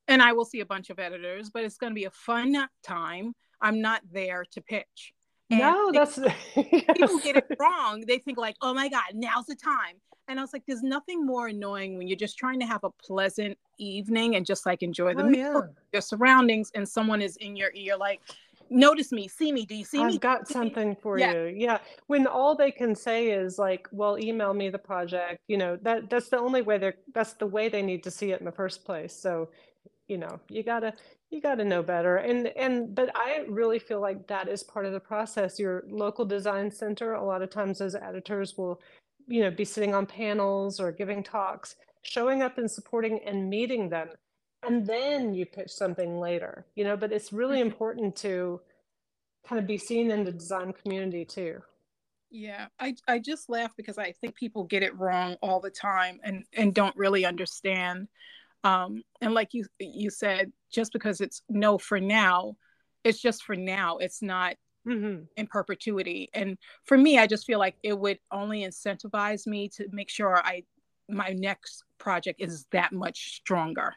and 0.08 0.20
I 0.20 0.34
will 0.34 0.44
see 0.44 0.60
a 0.60 0.66
bunch 0.66 0.90
of 0.90 0.98
editors, 0.98 1.48
but 1.48 1.64
it's 1.64 1.78
going 1.78 1.92
to 1.92 1.94
be 1.94 2.04
a 2.04 2.10
fun 2.10 2.68
time. 2.82 3.32
I'm 3.62 3.80
not 3.80 4.02
there 4.12 4.44
to 4.52 4.60
pitch. 4.60 5.14
And 5.50 5.60
no 5.60 5.90
that's 5.92 6.18
people 6.54 7.18
get 7.18 7.36
it 7.36 7.46
wrong. 7.58 8.04
They 8.06 8.18
think 8.18 8.38
like, 8.38 8.56
"Oh 8.62 8.72
my 8.74 8.88
god, 8.88 9.14
now's 9.14 9.46
the 9.46 9.54
time." 9.54 9.96
And 10.28 10.38
I 10.38 10.42
was 10.42 10.52
like, 10.52 10.62
"There's 10.66 10.82
nothing 10.82 11.26
more 11.26 11.48
annoying 11.48 11.98
when 11.98 12.08
you're 12.08 12.16
just 12.16 12.38
trying 12.38 12.60
to 12.60 12.66
have 12.66 12.84
a 12.84 12.90
pleasant 12.90 13.58
evening 13.78 14.36
and 14.36 14.46
just 14.46 14.64
like 14.64 14.82
enjoy 14.82 15.14
the 15.14 15.24
oh 15.24 15.28
meal, 15.28 15.52
yeah 15.54 15.60
your 15.92 16.02
surroundings, 16.02 16.70
and 16.74 16.88
someone 16.88 17.20
is 17.20 17.36
in 17.36 17.54
your 17.56 17.70
ear 17.74 17.96
like, 17.98 18.20
"Notice 18.70 19.12
me, 19.12 19.28
see 19.28 19.52
me, 19.52 19.66
do 19.66 19.74
you 19.74 19.84
see 19.84 19.98
me?" 20.02 20.14
I've 20.14 20.20
got 20.20 20.48
something 20.58 20.96
for 20.96 21.18
Yeah. 21.18 21.32
you. 21.32 21.54
Yeah. 21.54 21.78
When 22.06 22.26
all 22.26 22.54
they 22.56 22.70
can 22.70 22.94
say 22.94 23.30
is 23.30 23.58
like, 23.58 23.88
well, 23.92 24.18
email 24.18 24.54
me 24.54 24.70
the 24.70 24.78
project, 24.78 25.40
you 25.48 25.58
know, 25.58 25.76
that 25.82 26.08
that's 26.08 26.30
the 26.30 26.38
only 26.38 26.62
way 26.62 26.78
they're 26.78 26.96
that's 27.12 27.34
the 27.34 27.46
way 27.46 27.68
they 27.68 27.82
need 27.82 28.02
to 28.04 28.10
see 28.10 28.32
it 28.32 28.38
in 28.40 28.46
the 28.46 28.52
first 28.52 28.84
place. 28.86 29.12
So, 29.14 29.50
you 30.08 30.18
know, 30.18 30.40
you 30.48 30.62
gotta 30.62 30.94
you 31.30 31.40
gotta 31.40 31.64
know 31.64 31.82
better. 31.82 32.16
And 32.16 32.48
and 32.48 32.94
but 32.94 33.10
I 33.16 33.44
really 33.48 33.78
feel 33.78 34.00
like 34.00 34.26
that 34.28 34.48
is 34.48 34.62
part 34.62 34.86
of 34.86 34.92
the 34.92 35.00
process. 35.00 35.58
Your 35.58 35.84
local 35.88 36.24
design 36.24 36.70
center, 36.70 37.14
a 37.14 37.24
lot 37.24 37.42
of 37.42 37.50
times 37.50 37.78
those 37.78 37.94
editors 37.94 38.56
will, 38.56 38.80
you 39.26 39.40
know, 39.42 39.50
be 39.50 39.64
sitting 39.64 39.94
on 39.94 40.06
panels 40.06 40.80
or 40.80 40.92
giving 40.92 41.22
talks, 41.22 41.76
showing 42.02 42.42
up 42.42 42.58
and 42.58 42.70
supporting 42.70 43.20
and 43.24 43.48
meeting 43.50 43.88
them. 43.88 44.10
And 44.62 44.86
then 44.86 45.34
you 45.34 45.46
pitch 45.46 45.70
something 45.72 46.18
later, 46.20 46.66
you 46.76 46.84
know, 46.84 46.96
but 46.96 47.12
it's 47.12 47.32
really 47.32 47.60
Mhm. 47.60 47.60
important 47.60 48.16
to 48.16 48.60
kind 49.44 49.60
of 49.60 49.66
be 49.66 49.78
seen 49.78 50.10
in 50.10 50.24
the 50.24 50.32
design 50.32 50.72
community 50.72 51.24
too. 51.24 51.62
Yeah, 52.30 52.68
I 52.78 52.94
I 53.06 53.18
just 53.18 53.48
laugh 53.50 53.72
because 53.76 53.98
I 53.98 54.12
think 54.12 54.34
people 54.36 54.64
get 54.64 54.82
it 54.82 54.96
wrong 54.98 55.36
all 55.42 55.60
the 55.60 55.70
time 55.70 56.18
and 56.24 56.44
and 56.54 56.74
don't 56.74 56.96
really 56.96 57.24
understand. 57.26 58.08
Um, 58.64 59.02
and 59.20 59.34
like 59.34 59.50
you 59.52 59.64
you 59.78 60.10
said, 60.10 60.52
just 60.72 60.92
because 60.92 61.20
it's 61.20 61.42
no 61.48 61.78
for 61.78 62.00
now, 62.00 62.56
it's 63.04 63.20
just 63.20 63.44
for 63.44 63.56
now. 63.56 63.98
It's 63.98 64.22
not 64.22 64.54
hmm 64.84 65.20
in 65.36 65.46
perpetuity. 65.46 66.28
And 66.34 66.58
for 66.84 66.98
me, 66.98 67.18
I 67.18 67.26
just 67.26 67.46
feel 67.46 67.58
like 67.58 67.76
it 67.82 67.98
would 67.98 68.18
only 68.30 68.62
incentivize 68.62 69.46
me 69.46 69.68
to 69.76 69.86
make 69.90 70.10
sure 70.10 70.36
I 70.36 70.64
my 71.08 71.30
next 71.30 71.84
project 71.98 72.40
is 72.40 72.66
that 72.72 72.92
much 72.92 73.36
stronger. 73.36 73.94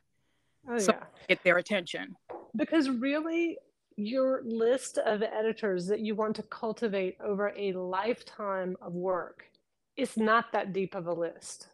Oh 0.69 0.77
So 0.77 0.91
yeah. 0.91 1.03
get 1.27 1.43
their 1.43 1.57
attention. 1.57 2.15
Because 2.55 2.89
really 2.89 3.57
your 3.97 4.41
list 4.43 4.97
of 4.97 5.21
editors 5.21 5.87
that 5.87 5.99
you 6.01 6.15
want 6.15 6.35
to 6.35 6.43
cultivate 6.43 7.17
over 7.23 7.53
a 7.55 7.71
lifetime 7.73 8.75
of 8.81 8.93
work 8.93 9.49
is 9.95 10.17
not 10.17 10.51
that 10.51 10.73
deep 10.73 10.95
of 10.95 11.07
a 11.07 11.13
list. 11.13 11.67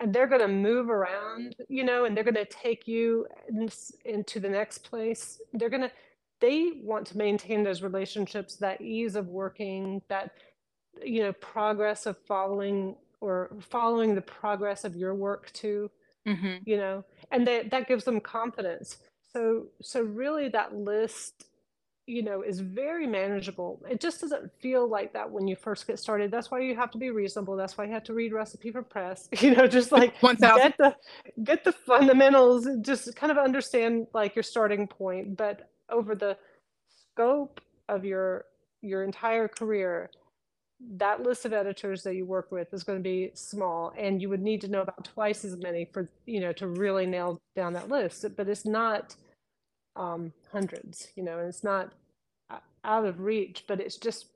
And 0.00 0.12
they're 0.14 0.26
going 0.26 0.40
to 0.40 0.48
move 0.48 0.90
around, 0.90 1.56
you 1.68 1.84
know, 1.84 2.04
and 2.04 2.16
they're 2.16 2.24
going 2.24 2.34
to 2.34 2.44
take 2.44 2.86
you 2.88 3.26
in- 3.48 3.70
into 4.04 4.40
the 4.40 4.48
next 4.48 4.78
place. 4.78 5.40
They're 5.52 5.70
going 5.70 5.82
to 5.82 5.92
they 6.40 6.72
want 6.82 7.06
to 7.06 7.16
maintain 7.16 7.62
those 7.62 7.82
relationships, 7.82 8.56
that 8.56 8.80
ease 8.82 9.16
of 9.16 9.28
working, 9.28 10.02
that 10.08 10.32
you 11.02 11.22
know, 11.22 11.32
progress 11.34 12.06
of 12.06 12.16
following 12.26 12.96
or 13.20 13.56
following 13.60 14.14
the 14.14 14.20
progress 14.20 14.84
of 14.84 14.96
your 14.96 15.14
work 15.14 15.50
too. 15.52 15.90
hmm 16.26 16.56
you 16.64 16.76
know 16.76 17.04
and 17.32 17.46
that 17.46 17.70
that 17.70 17.86
gives 17.88 18.04
them 18.04 18.20
confidence 18.20 18.98
so 19.32 19.66
so 19.82 20.00
really 20.02 20.48
that 20.48 20.74
list 20.74 21.46
you 22.06 22.22
know 22.22 22.42
is 22.42 22.60
very 22.60 23.06
manageable. 23.06 23.80
It 23.88 24.00
just 24.00 24.20
doesn't 24.20 24.50
feel 24.60 24.88
like 24.88 25.12
that 25.14 25.30
when 25.30 25.46
you 25.48 25.56
first 25.56 25.86
get 25.86 25.98
started. 25.98 26.30
That's 26.30 26.50
why 26.50 26.60
you 26.60 26.74
have 26.76 26.90
to 26.92 26.98
be 26.98 27.10
reasonable. 27.10 27.56
That's 27.56 27.76
why 27.78 27.84
you 27.84 27.92
have 27.92 28.04
to 28.04 28.14
read 28.14 28.32
recipe 28.32 28.70
for 28.70 28.82
press. 28.82 29.28
You 29.40 29.54
know 29.54 29.66
just 29.66 29.92
like 29.92 30.14
get 30.20 30.76
the 30.78 30.96
get 31.42 31.64
the 31.64 31.72
fundamentals 31.72 32.66
just 32.80 33.14
kind 33.14 33.30
of 33.30 33.36
understand 33.38 34.06
like 34.14 34.34
your 34.34 34.42
starting 34.42 34.86
point. 34.86 35.36
But 35.36 35.70
over 35.90 36.14
the 36.14 36.36
scope 37.12 37.60
of 37.88 38.04
your 38.04 38.46
your 38.80 39.04
entire 39.04 39.48
career 39.48 40.10
that 40.98 41.22
list 41.22 41.44
of 41.44 41.52
editors 41.52 42.02
that 42.02 42.14
you 42.14 42.26
work 42.26 42.50
with 42.50 42.72
is 42.74 42.82
going 42.82 42.98
to 42.98 43.02
be 43.02 43.30
small 43.34 43.92
and 43.96 44.20
you 44.20 44.28
would 44.28 44.42
need 44.42 44.60
to 44.60 44.68
know 44.68 44.82
about 44.82 45.04
twice 45.04 45.44
as 45.44 45.56
many 45.56 45.88
for 45.92 46.08
you 46.26 46.40
know 46.40 46.52
to 46.52 46.66
really 46.66 47.06
nail 47.06 47.40
down 47.56 47.72
that 47.72 47.88
list. 47.88 48.24
But 48.36 48.48
it's 48.48 48.66
not 48.66 49.14
um, 49.96 50.32
hundreds 50.52 51.08
you 51.16 51.22
know 51.22 51.38
and 51.38 51.48
it's 51.48 51.64
not 51.64 51.92
out 52.84 53.04
of 53.04 53.20
reach 53.20 53.64
but 53.66 53.80
it's 53.80 53.96
just 53.96 54.26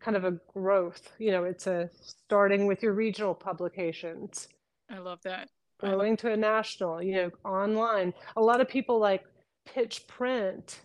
kind 0.00 0.16
of 0.16 0.24
a 0.24 0.32
growth 0.52 1.10
you 1.18 1.30
know 1.30 1.44
it's 1.44 1.66
a 1.66 1.88
starting 2.00 2.66
with 2.66 2.82
your 2.82 2.92
regional 2.92 3.34
publications 3.34 4.48
I 4.90 4.98
love 4.98 5.20
that. 5.22 5.48
Going 5.80 6.16
to 6.18 6.30
a 6.32 6.36
national, 6.36 7.02
you 7.02 7.14
know, 7.14 7.30
online. 7.44 8.14
A 8.36 8.40
lot 8.40 8.60
of 8.60 8.68
people, 8.68 8.98
like, 9.00 9.24
pitch 9.64 10.06
print, 10.06 10.80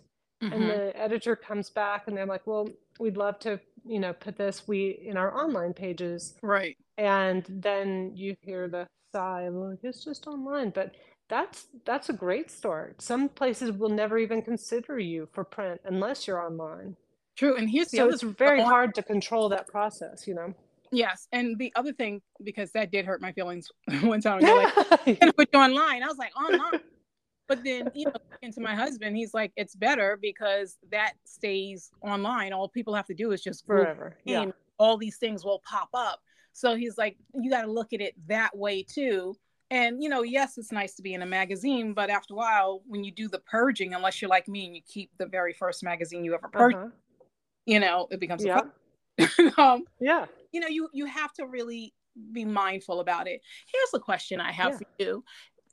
and 0.50 0.62
Mhm. 0.62 0.68
the 0.68 0.96
editor 1.00 1.36
comes 1.36 1.70
back, 1.70 2.08
and 2.08 2.16
they're 2.16 2.26
like, 2.26 2.46
"Well, 2.46 2.68
we'd 2.98 3.16
love 3.16 3.38
to, 3.40 3.60
you 3.84 4.00
know, 4.00 4.12
put 4.12 4.36
this 4.36 4.66
we 4.66 4.90
in 4.90 5.16
our 5.16 5.32
online 5.32 5.72
pages." 5.72 6.34
Right. 6.42 6.76
And 6.96 7.44
then 7.48 8.16
you 8.16 8.36
hear 8.42 8.68
the 8.68 8.88
sigh, 9.14 9.48
"Well, 9.50 9.78
it's 9.82 10.04
just 10.04 10.26
online," 10.26 10.70
but 10.70 10.96
that's 11.28 11.66
that's 11.84 12.08
a 12.08 12.12
great 12.12 12.50
start. 12.50 13.00
Some 13.02 13.28
places 13.28 13.72
will 13.72 13.90
never 13.90 14.18
even 14.18 14.42
consider 14.42 14.98
you 14.98 15.28
for 15.32 15.44
print 15.44 15.80
unless 15.84 16.26
you're 16.26 16.44
online. 16.44 16.96
True, 17.36 17.56
and 17.56 17.70
here's 17.70 17.88
the 17.90 17.98
So 17.98 18.04
other 18.04 18.14
it's 18.14 18.22
very 18.22 18.60
on 18.60 18.66
hard 18.66 18.94
to 18.96 19.02
control 19.02 19.48
that 19.50 19.68
process, 19.68 20.26
you 20.26 20.34
know? 20.34 20.54
Yes, 20.90 21.28
and 21.32 21.56
the 21.58 21.72
other 21.76 21.92
thing 21.92 22.20
because 22.42 22.72
that 22.72 22.90
did 22.90 23.04
hurt 23.04 23.20
my 23.20 23.32
feelings 23.32 23.70
one 24.00 24.20
time, 24.20 24.40
they're 24.40 24.54
like, 24.54 24.76
"We're 25.06 25.14
gonna 25.14 25.32
put 25.32 25.48
you 25.52 25.60
online." 25.60 26.02
I 26.02 26.06
was 26.06 26.18
like, 26.18 26.32
"Online?" 26.36 26.80
But 27.46 27.64
then, 27.64 27.90
you 27.94 28.06
know, 28.06 28.12
talking 28.30 28.52
to 28.52 28.60
my 28.60 28.74
husband, 28.74 29.16
he's 29.16 29.34
like, 29.34 29.52
"It's 29.56 29.74
better 29.74 30.18
because 30.20 30.76
that 30.90 31.12
stays 31.24 31.90
online. 32.00 32.52
All 32.52 32.68
people 32.68 32.94
have 32.94 33.06
to 33.06 33.14
do 33.14 33.32
is 33.32 33.42
just 33.42 33.66
Forever, 33.66 34.16
yeah. 34.24 34.46
all 34.78 34.96
these 34.96 35.18
things 35.18 35.44
will 35.44 35.62
pop 35.64 35.90
up." 35.94 36.20
So 36.54 36.74
he's 36.74 36.96
like, 36.98 37.16
"You 37.34 37.50
gotta 37.50 37.70
look 37.70 37.92
at 37.92 38.00
it 38.00 38.14
that 38.28 38.56
way 38.56 38.82
too." 38.82 39.36
And, 39.70 40.02
you 40.02 40.08
know, 40.08 40.22
yes, 40.22 40.56
it's 40.56 40.72
nice 40.72 40.94
to 40.94 41.02
be 41.02 41.12
in 41.14 41.20
a 41.22 41.26
magazine, 41.26 41.92
but 41.92 42.08
after 42.08 42.32
a 42.32 42.36
while, 42.36 42.82
when 42.86 43.04
you 43.04 43.10
do 43.12 43.28
the 43.28 43.40
purging, 43.40 43.92
unless 43.94 44.22
you're 44.22 44.28
like 44.30 44.48
me 44.48 44.64
and 44.66 44.74
you 44.74 44.80
keep 44.86 45.10
the 45.18 45.26
very 45.26 45.52
first 45.52 45.82
magazine 45.82 46.24
you 46.24 46.34
ever 46.34 46.48
purchased, 46.48 46.78
Uh-huh. 46.84 46.90
you 47.66 47.78
know, 47.78 48.08
it 48.10 48.18
becomes 48.18 48.44
a 48.44 48.46
Yeah. 48.46 48.60
problem. 48.60 48.74
Um, 49.58 49.84
Yeah. 50.00 50.26
you 50.52 50.60
know, 50.60 50.68
you 50.68 50.88
you 50.92 51.04
have 51.06 51.32
to 51.34 51.46
really 51.46 51.92
be 52.32 52.44
mindful 52.44 53.00
about 53.00 53.28
it. 53.28 53.42
Here's 53.72 53.94
a 53.94 53.98
question 54.00 54.40
I 54.40 54.52
have 54.52 54.72
Yeah. 54.72 54.78
for 54.78 54.86
you. 54.98 55.24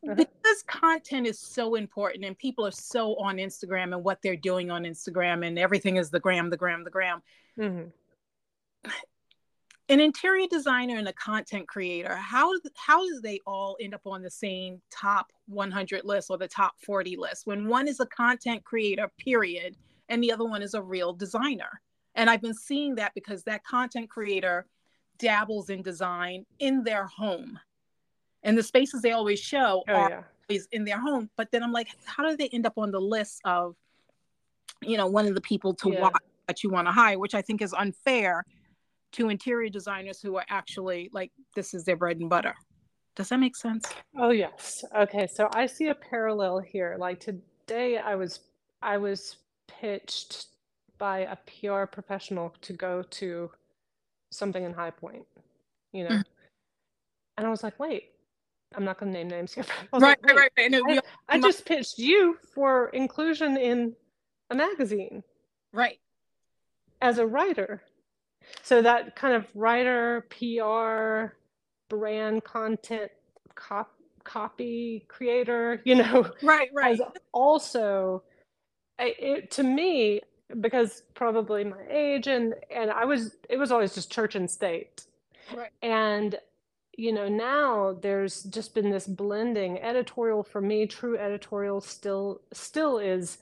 Uh-huh. 0.04 0.16
Because 0.16 0.64
content 0.64 1.26
is 1.26 1.40
so 1.40 1.76
important 1.76 2.26
and 2.26 2.38
people 2.38 2.66
are 2.68 2.72
so 2.72 3.16
on 3.16 3.38
Instagram 3.38 3.94
and 3.94 4.04
what 4.04 4.22
they're 4.22 4.36
doing 4.36 4.70
on 4.72 4.84
Instagram 4.84 5.48
and 5.48 5.58
everything 5.58 5.96
is 5.96 6.10
the 6.12 6.20
gram, 6.20 6.50
the 6.50 6.58
gram, 6.58 6.84
the 6.84 6.92
gram. 6.92 7.24
Mhm. 7.58 7.92
An 9.88 10.00
interior 10.00 10.48
designer 10.48 10.98
and 10.98 11.08
a 11.08 11.14
content 11.14 11.68
creator, 11.68 12.16
how 12.16 12.52
how 12.76 13.06
do 13.06 13.22
they 13.22 13.40
all 13.46 13.78
end 13.80 13.94
up 13.94 14.02
on 14.08 14.24
the 14.24 14.32
same 14.32 14.82
top 14.90 15.32
100 15.48 16.04
list 16.04 16.32
or 16.32 16.40
the 16.40 16.48
top 16.48 16.74
40 16.84 17.18
list 17.18 17.46
when 17.46 17.68
one 17.68 17.88
is 17.88 18.00
a 18.00 18.08
content 18.08 18.64
creator, 18.64 19.12
period, 19.20 19.76
and 20.10 20.24
the 20.24 20.32
other 20.32 20.46
one 20.46 20.64
is 20.64 20.74
a 20.74 20.82
real 20.82 21.14
designer? 21.14 21.70
And 22.16 22.32
I've 22.32 22.42
been 22.42 22.56
seeing 22.56 22.96
that 22.96 23.14
because 23.14 23.44
that 23.44 23.64
content 23.64 24.10
creator 24.10 24.66
dabbles 25.20 25.70
in 25.70 25.84
design 25.84 26.48
in 26.58 26.84
their 26.84 27.06
home. 27.06 27.60
And 28.42 28.58
the 28.58 28.64
spaces 28.64 29.04
they 29.04 29.12
always 29.12 29.40
show 29.40 29.84
Oh, 29.88 29.94
are 29.94 30.10
yeah. 30.10 30.24
always 30.50 30.68
in 30.72 30.84
their 30.86 31.00
home. 31.00 31.30
But 31.38 31.52
then 31.52 31.62
I'm 31.62 31.72
like, 31.72 31.90
how 32.06 32.28
do 32.28 32.36
they 32.36 32.50
end 32.50 32.66
up 32.66 32.78
on 32.78 32.90
the 32.90 33.00
list 33.00 33.40
of, 33.46 33.76
you 34.82 34.98
know, 34.98 35.06
one 35.06 35.28
of 35.28 35.36
the 35.36 35.42
people 35.42 35.76
to 35.76 35.90
Yeah. 35.90 36.02
watch 36.02 36.24
that 36.48 36.64
you 36.64 36.72
want 36.72 36.88
to 36.88 36.92
hire, 36.92 37.20
which 37.20 37.36
I 37.36 37.42
think 37.44 37.62
is 37.62 37.74
unfair 37.74 38.44
to 39.16 39.30
interior 39.30 39.70
designers 39.70 40.20
who 40.22 40.36
are 40.36 40.46
actually 40.50 41.10
like, 41.14 41.32
this 41.56 41.74
is 41.74 41.84
their 41.86 41.96
bread 41.96 42.18
and 42.20 42.30
butter. 42.30 42.54
Does 43.16 43.30
that 43.30 43.40
make 43.40 43.56
sense? 43.56 43.86
Oh, 44.18 44.32
yes. 44.32 44.84
Okay, 44.96 45.26
so 45.28 45.50
I 45.54 45.68
see 45.68 45.88
a 45.88 45.96
parallel 45.96 46.60
here. 46.60 46.98
Like 47.00 47.20
today 47.22 47.98
I 47.98 48.16
was 48.16 48.42
I 48.82 48.98
was 48.98 49.38
pitched 49.68 50.48
by 50.98 51.20
a 51.20 51.38
PR 51.48 51.86
professional 51.86 52.54
to 52.62 52.74
go 52.74 53.02
to 53.04 53.50
something 54.32 54.64
in 54.64 54.74
High 54.74 54.92
Point, 54.92 55.26
you 55.94 56.04
know. 56.04 56.10
Mhm. 56.18 56.24
And 57.38 57.48
I 57.48 57.50
was 57.50 57.64
like, 57.64 57.80
"Wait, 57.80 58.12
I'm 58.76 58.84
not 58.84 58.98
gonna 59.00 59.12
name 59.12 59.30
names 59.30 59.54
here." 59.54 59.64
I 59.94 59.98
Right, 59.98 60.02
like, 60.02 60.26
right, 60.26 60.36
right. 60.36 60.52
right. 60.58 60.72
No, 60.72 60.82
I, 60.90 60.96
all- 60.98 61.06
I 61.30 61.38
my- 61.38 61.48
just 61.48 61.66
pitched 61.66 61.98
you 61.98 62.38
for 62.54 62.90
inclusion 62.90 63.56
in 63.58 63.96
a 64.50 64.56
magazine 64.56 65.24
right. 65.72 66.00
as 67.02 67.18
a 67.18 67.26
writer." 67.26 67.82
So 68.64 68.82
that 68.82 69.16
kind 69.16 69.36
of 69.36 69.46
writer, 69.56 70.28
PR, 70.30 71.36
brand 71.90 72.44
content, 72.44 73.12
cop, 73.56 73.92
copy 74.24 75.06
creator, 75.08 75.82
you 75.86 75.96
know, 75.96 76.30
Right, 76.42 76.70
right. 76.74 77.00
also 77.34 78.24
it, 79.00 79.52
to 79.52 79.64
me 79.64 80.22
because 80.62 81.04
probably 81.16 81.64
my 81.64 81.82
age 81.90 82.28
and 82.28 82.54
and 82.74 82.92
I 82.92 83.06
was 83.06 83.36
it 83.50 83.58
was 83.58 83.72
always 83.72 83.94
just 83.96 84.12
church 84.12 84.36
and 84.36 84.50
state 84.50 85.06
Right. 85.52 85.72
and 85.82 86.36
you 86.98 87.14
know 87.14 87.28
now 87.30 87.98
there's 88.02 88.44
just 88.44 88.76
been 88.76 88.92
this 88.92 89.08
blending 89.08 89.80
editorial 89.82 90.44
for 90.44 90.62
me 90.62 90.88
true 90.88 91.18
editorial 91.18 91.82
still 91.82 92.42
still 92.54 93.00
is 93.00 93.40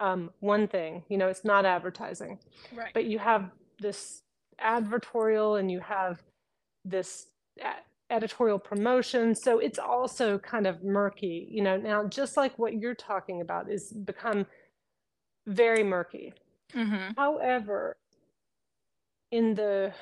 um, 0.00 0.30
one 0.40 0.68
thing 0.68 1.04
you 1.08 1.18
know 1.18 1.28
it's 1.28 1.44
not 1.44 1.66
advertising 1.66 2.38
Right. 2.72 2.92
but 2.94 3.06
you 3.06 3.18
have 3.18 3.50
this 3.80 4.22
advertorial 4.64 5.58
and 5.60 5.70
you 5.70 5.80
have 5.80 6.22
this 6.84 7.26
editorial 8.10 8.58
promotion. 8.58 9.34
So 9.34 9.58
it's 9.58 9.78
also 9.78 10.38
kind 10.38 10.66
of 10.66 10.82
murky 10.82 11.48
you 11.50 11.62
know. 11.62 11.76
Now 11.76 12.06
just 12.06 12.36
like 12.36 12.58
what 12.58 12.74
you're 12.74 12.94
talking 12.94 13.40
about 13.40 13.70
is 13.70 13.92
become 13.92 14.46
very 15.46 15.82
murky. 15.82 16.32
Hmm 16.72 17.10
however 17.16 17.96
in 19.30 19.54
the 19.54 19.92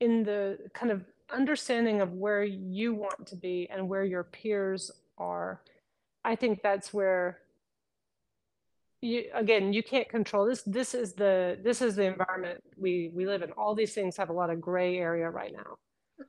in 0.00 0.22
the 0.22 0.58
kind 0.72 0.92
of 0.92 1.04
understanding 1.32 2.00
of 2.00 2.12
where 2.12 2.44
you 2.44 2.94
want 2.94 3.26
to 3.26 3.36
be 3.36 3.68
and 3.70 3.88
where 3.88 4.04
your 4.04 4.24
peers 4.24 4.90
are 5.18 5.60
i 6.24 6.34
think 6.34 6.62
that's 6.62 6.92
where 6.92 7.38
you 9.04 9.24
again 9.34 9.72
you 9.72 9.82
can't 9.82 10.08
control 10.08 10.46
this 10.46 10.62
this 10.62 10.94
is 10.94 11.12
the 11.12 11.58
this 11.62 11.82
is 11.82 11.94
the 11.94 12.04
environment 12.04 12.62
we 12.76 13.10
we 13.14 13.26
live 13.26 13.42
in. 13.42 13.52
All 13.52 13.74
these 13.74 13.92
things 13.92 14.16
have 14.16 14.30
a 14.30 14.32
lot 14.32 14.50
of 14.50 14.60
gray 14.60 14.96
area 14.98 15.28
right 15.28 15.52
now. 15.52 15.76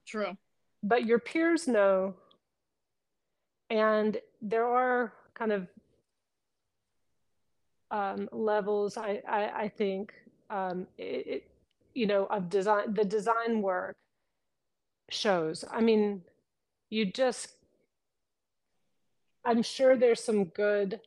True. 0.05 0.35
but 0.83 1.05
your 1.05 1.19
peers 1.19 1.67
know 1.67 2.15
and 3.69 4.17
there 4.41 4.65
are 4.67 5.13
kind 5.33 5.51
of 5.51 5.67
um, 7.91 8.27
levels 8.31 8.97
i 8.97 9.21
i, 9.27 9.63
I 9.63 9.69
think 9.69 10.13
um, 10.49 10.87
it, 10.97 11.27
it 11.27 11.51
you 11.93 12.07
know 12.07 12.25
of 12.25 12.49
design 12.49 12.93
the 12.93 13.05
design 13.05 13.61
work 13.61 13.95
shows. 15.09 15.63
I 15.71 15.81
mean 15.81 16.23
you 16.89 17.05
just 17.11 17.55
i'm 19.45 19.61
sure 19.63 19.95
there's 19.95 20.23
some 20.23 20.45
good 20.45 20.99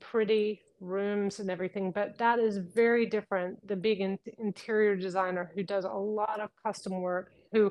pretty 0.00 0.60
rooms 0.80 1.40
and 1.40 1.50
everything 1.50 1.90
but 1.90 2.16
that 2.18 2.38
is 2.38 2.58
very 2.58 3.04
different 3.06 3.66
the 3.66 3.76
big 3.76 4.00
in- 4.00 4.18
interior 4.38 4.94
designer 4.94 5.50
who 5.54 5.62
does 5.62 5.84
a 5.84 5.88
lot 5.88 6.40
of 6.40 6.50
custom 6.62 7.00
work 7.00 7.32
who 7.52 7.70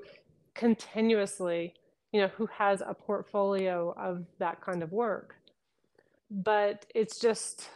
continuously 0.53 1.73
you 2.11 2.21
know 2.21 2.29
who 2.29 2.47
has 2.47 2.81
a 2.81 2.93
portfolio 2.93 3.93
of 3.97 4.25
that 4.39 4.61
kind 4.61 4.81
of 4.81 4.91
work. 4.91 5.35
But 6.31 6.85
it's 6.95 7.19
just 7.19 7.69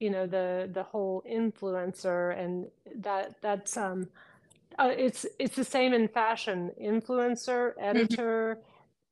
you 0.00 0.10
know 0.10 0.26
the 0.26 0.70
the 0.72 0.82
whole 0.82 1.22
influencer 1.30 2.38
and 2.38 2.66
that 2.96 3.36
that's 3.40 3.76
um 3.76 4.08
uh, 4.78 4.90
it's 4.96 5.26
it's 5.38 5.56
the 5.56 5.64
same 5.64 5.92
in 5.92 6.08
fashion 6.08 6.70
influencer 6.82 7.72
editor 7.80 8.58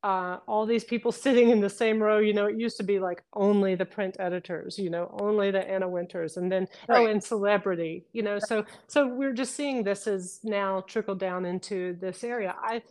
uh, 0.03 0.39
all 0.49 0.67
these 0.67 0.85
people 0.85 1.13
sitting 1.27 1.51
in 1.51 1.61
the 1.61 1.71
same 1.71 2.03
row 2.03 2.19
you 2.19 2.33
know 2.33 2.47
it 2.47 2.59
used 2.59 2.77
to 2.77 2.83
be 2.83 2.99
like 2.99 3.23
only 3.35 3.75
the 3.75 3.85
print 3.85 4.17
editors 4.19 4.79
you 4.79 4.91
know 4.91 5.15
only 5.21 5.51
the 5.51 5.69
Anna 5.69 5.89
Wintours 5.89 6.37
and 6.37 6.51
then 6.51 6.67
oh 6.89 7.07
and 7.07 7.23
celebrity 7.23 8.05
you 8.13 8.23
know 8.23 8.39
so 8.39 8.65
so 8.89 9.07
we're 9.07 9.33
just 9.33 9.55
seeing 9.55 9.83
this 9.85 10.07
as 10.07 10.41
now 10.43 10.81
trickle 10.83 11.15
down 11.15 11.45
into 11.45 11.97
this 12.01 12.25
area. 12.25 12.55
I 12.63 12.83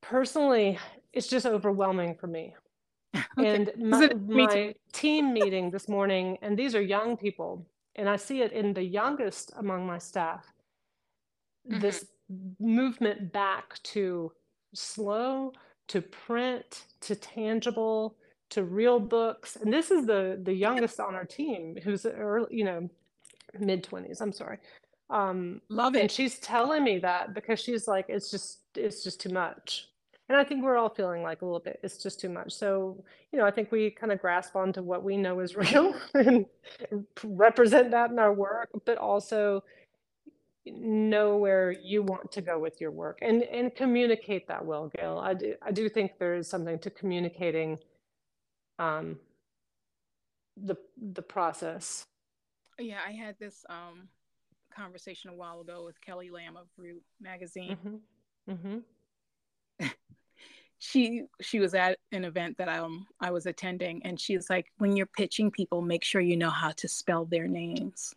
personally 0.00 0.78
it's 1.12 1.28
just 1.28 1.46
overwhelming 1.46 2.14
for 2.16 2.26
me. 2.26 2.54
Okay. 3.38 3.54
and 3.54 3.70
my, 3.78 4.10
my 4.26 4.74
team 4.92 5.32
meeting 5.34 5.70
this 5.70 5.88
morning 5.88 6.38
and 6.42 6.58
these 6.58 6.74
are 6.74 6.80
young 6.82 7.16
people 7.16 7.66
and 7.96 8.08
i 8.08 8.16
see 8.16 8.40
it 8.42 8.52
in 8.52 8.72
the 8.72 8.82
youngest 8.82 9.52
among 9.56 9.86
my 9.86 9.98
staff. 9.98 10.46
Mhm. 11.70 11.80
this 11.80 12.06
movement 12.58 13.32
back 13.32 13.82
to 13.82 14.32
slow 14.74 15.52
to 15.88 16.00
print 16.02 16.84
to 17.02 17.14
tangible 17.16 18.16
to 18.50 18.64
real 18.64 19.00
books. 19.00 19.56
And 19.56 19.72
this 19.72 19.90
is 19.90 20.06
the 20.06 20.38
the 20.42 20.52
youngest 20.54 21.00
on 21.00 21.14
our 21.14 21.24
team 21.24 21.76
who's 21.82 22.06
early, 22.06 22.48
you 22.56 22.64
know 22.64 22.88
mid 23.58 23.84
20s 23.84 24.20
i'm 24.20 24.32
sorry. 24.32 24.58
Um 25.10 25.60
Love 25.68 25.94
and 25.94 26.10
she's 26.10 26.38
telling 26.38 26.84
me 26.84 26.98
that 27.00 27.34
because 27.34 27.60
she's 27.60 27.86
like 27.88 28.06
it's 28.08 28.30
just 28.30 28.60
it's 28.74 29.02
just 29.04 29.20
too 29.20 29.30
much. 29.30 29.88
And 30.28 30.38
i 30.38 30.44
think 30.44 30.62
we're 30.64 30.76
all 30.76 30.88
feeling 30.88 31.22
like 31.22 31.42
a 31.42 31.44
little 31.44 31.60
bit 31.60 31.80
it's 31.82 32.02
just 32.02 32.20
too 32.20 32.28
much. 32.30 32.52
So 32.52 33.04
you 33.32 33.38
know 33.38 33.46
i 33.46 33.50
think 33.50 33.72
we 33.72 33.90
kind 33.90 34.12
of 34.12 34.20
grasp 34.20 34.56
onto 34.56 34.82
what 34.82 35.02
we 35.04 35.16
know 35.16 35.40
is 35.40 35.56
real 35.66 35.94
and 36.14 36.46
represent 37.24 37.90
that 37.90 38.10
in 38.10 38.18
our 38.18 38.32
work 38.32 38.70
but 38.84 38.98
also 38.98 39.62
know 40.66 41.36
where 41.36 41.72
you 41.72 42.02
want 42.02 42.30
to 42.32 42.40
go 42.40 42.58
with 42.58 42.80
your 42.80 42.90
work 42.90 43.18
and 43.22 43.42
and 43.44 43.74
communicate 43.74 44.46
that 44.48 44.64
well, 44.64 44.90
Gail. 44.96 45.18
I 45.22 45.34
do 45.34 45.54
I 45.62 45.72
do 45.72 45.88
think 45.88 46.18
there 46.18 46.34
is 46.34 46.48
something 46.48 46.78
to 46.80 46.90
communicating 46.90 47.78
um 48.78 49.18
the 50.56 50.76
the 51.14 51.22
process. 51.22 52.04
Yeah, 52.78 53.00
I 53.06 53.12
had 53.12 53.36
this 53.38 53.64
um 53.68 54.08
conversation 54.74 55.30
a 55.30 55.34
while 55.34 55.60
ago 55.60 55.84
with 55.84 56.00
Kelli 56.00 56.30
Lamb 56.30 56.56
of 56.56 56.66
Rue 56.76 57.00
magazine. 57.20 57.76
hmm 58.46 58.54
hmm 58.54 58.78
She 60.78 61.22
she 61.40 61.60
was 61.60 61.74
at 61.74 61.98
an 62.10 62.24
event 62.24 62.58
that 62.58 62.68
I 62.68 62.78
um 62.78 63.06
I 63.20 63.30
was 63.30 63.46
attending 63.46 64.04
and 64.04 64.20
she's 64.20 64.50
like 64.50 64.66
when 64.78 64.96
you're 64.96 65.06
pitching 65.06 65.50
people 65.50 65.80
make 65.80 66.02
sure 66.02 66.20
you 66.20 66.36
know 66.36 66.50
how 66.50 66.70
to 66.72 66.88
spell 66.88 67.24
their 67.24 67.46
names. 67.46 68.14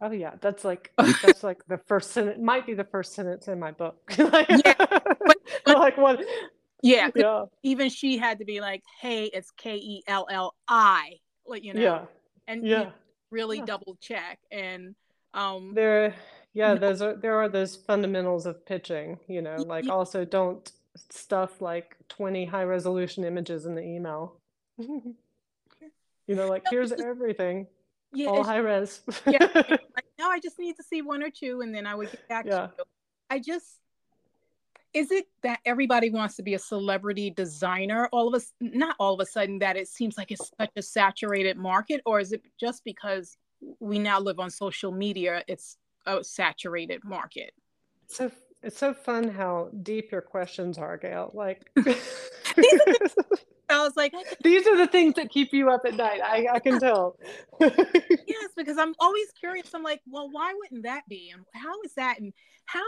Oh 0.00 0.10
yeah, 0.12 0.34
that's 0.40 0.64
like 0.64 0.92
that's 0.98 1.42
like 1.42 1.66
the 1.66 1.78
first 1.78 2.12
sentence 2.12 2.38
might 2.40 2.66
be 2.66 2.74
the 2.74 2.84
first 2.84 3.14
sentence 3.14 3.48
in 3.48 3.58
my 3.58 3.72
book. 3.72 3.96
Like, 4.18 4.48
yeah, 4.64 4.74
but, 4.78 5.36
but 5.64 5.76
like 5.78 5.96
what? 5.96 6.20
yeah, 6.82 7.10
Yeah, 7.14 7.46
even 7.62 7.90
she 7.90 8.18
had 8.18 8.38
to 8.38 8.44
be 8.44 8.60
like, 8.60 8.82
"Hey, 9.00 9.24
it's 9.26 9.50
K 9.52 9.76
E 9.76 10.02
L 10.06 10.26
L 10.30 10.54
I," 10.68 11.14
like 11.46 11.64
you 11.64 11.74
know, 11.74 11.80
yeah, 11.80 12.04
and 12.46 12.66
you 12.68 12.76
know, 12.76 12.84
yeah, 12.84 12.90
really 13.30 13.58
yeah. 13.58 13.64
double 13.66 13.96
check 14.00 14.38
and 14.50 14.94
um 15.34 15.74
There, 15.74 16.14
yeah, 16.54 16.74
no, 16.74 16.80
those 16.80 17.02
are 17.02 17.14
there 17.16 17.36
are 17.36 17.48
those 17.48 17.76
fundamentals 17.76 18.46
of 18.46 18.64
pitching, 18.64 19.18
you 19.26 19.42
know, 19.42 19.64
like 19.66 19.84
y- 19.84 19.90
also 19.90 20.24
don't 20.24 20.70
stuff 21.10 21.60
like 21.60 21.96
20 22.08 22.44
high 22.46 22.64
resolution 22.64 23.24
images 23.24 23.66
in 23.66 23.74
the 23.74 23.82
email. 23.82 24.36
You 26.26 26.34
know, 26.36 26.48
like 26.48 26.64
here's 26.68 26.92
everything, 26.92 27.66
yeah, 28.12 28.28
all 28.28 28.44
high 28.44 28.58
res. 28.58 29.00
yeah, 29.26 29.48
like 29.54 30.06
no, 30.18 30.28
I 30.28 30.40
just 30.40 30.58
need 30.58 30.76
to 30.76 30.82
see 30.82 31.02
one 31.02 31.22
or 31.22 31.30
two 31.30 31.60
and 31.60 31.74
then 31.74 31.86
I 31.86 31.94
would 31.94 32.10
get 32.10 32.28
back 32.28 32.44
to 32.46 32.70
you. 32.78 32.84
I 33.30 33.38
just 33.38 33.80
is 34.94 35.10
it 35.10 35.26
that 35.42 35.60
everybody 35.66 36.08
wants 36.08 36.36
to 36.36 36.42
be 36.42 36.54
a 36.54 36.58
celebrity 36.58 37.28
designer 37.28 38.08
all 38.10 38.26
of 38.26 38.34
us 38.34 38.54
not 38.60 38.96
all 38.98 39.12
of 39.12 39.20
a 39.20 39.26
sudden 39.26 39.58
that 39.58 39.76
it 39.76 39.86
seems 39.86 40.16
like 40.16 40.30
it's 40.30 40.50
such 40.58 40.70
a 40.76 40.82
saturated 40.82 41.58
market 41.58 42.00
or 42.06 42.20
is 42.20 42.32
it 42.32 42.42
just 42.58 42.82
because 42.84 43.36
we 43.80 43.98
now 43.98 44.18
live 44.18 44.40
on 44.40 44.48
social 44.48 44.90
media 44.90 45.44
it's 45.46 45.76
a 46.06 46.24
saturated 46.24 47.04
market 47.04 47.52
So 48.08 48.30
it's 48.62 48.78
so 48.78 48.92
fun 48.92 49.28
how 49.28 49.70
deep 49.82 50.10
your 50.10 50.20
questions 50.20 50.78
are, 50.78 50.96
Gail. 50.96 51.30
Like 51.32 51.70
these 51.76 51.86
are 51.86 52.92
the, 52.92 53.38
i 53.70 53.82
was 53.82 53.96
like 53.96 54.12
these 54.42 54.66
are 54.66 54.76
the 54.76 54.86
things 54.86 55.14
that 55.14 55.30
keep 55.30 55.52
you 55.52 55.70
up 55.70 55.82
at 55.86 55.94
night. 55.94 56.20
I, 56.24 56.46
I 56.54 56.58
can 56.58 56.78
tell. 56.80 57.16
yes 57.60 58.50
because 58.56 58.78
i'm 58.78 58.94
always 59.00 59.26
curious. 59.38 59.72
I'm 59.74 59.82
like 59.82 60.00
well 60.08 60.28
why 60.30 60.54
wouldn't 60.54 60.84
that 60.84 61.02
be? 61.08 61.30
And 61.34 61.44
how 61.54 61.74
is 61.84 61.92
that? 61.94 62.18
And 62.20 62.32
how 62.66 62.82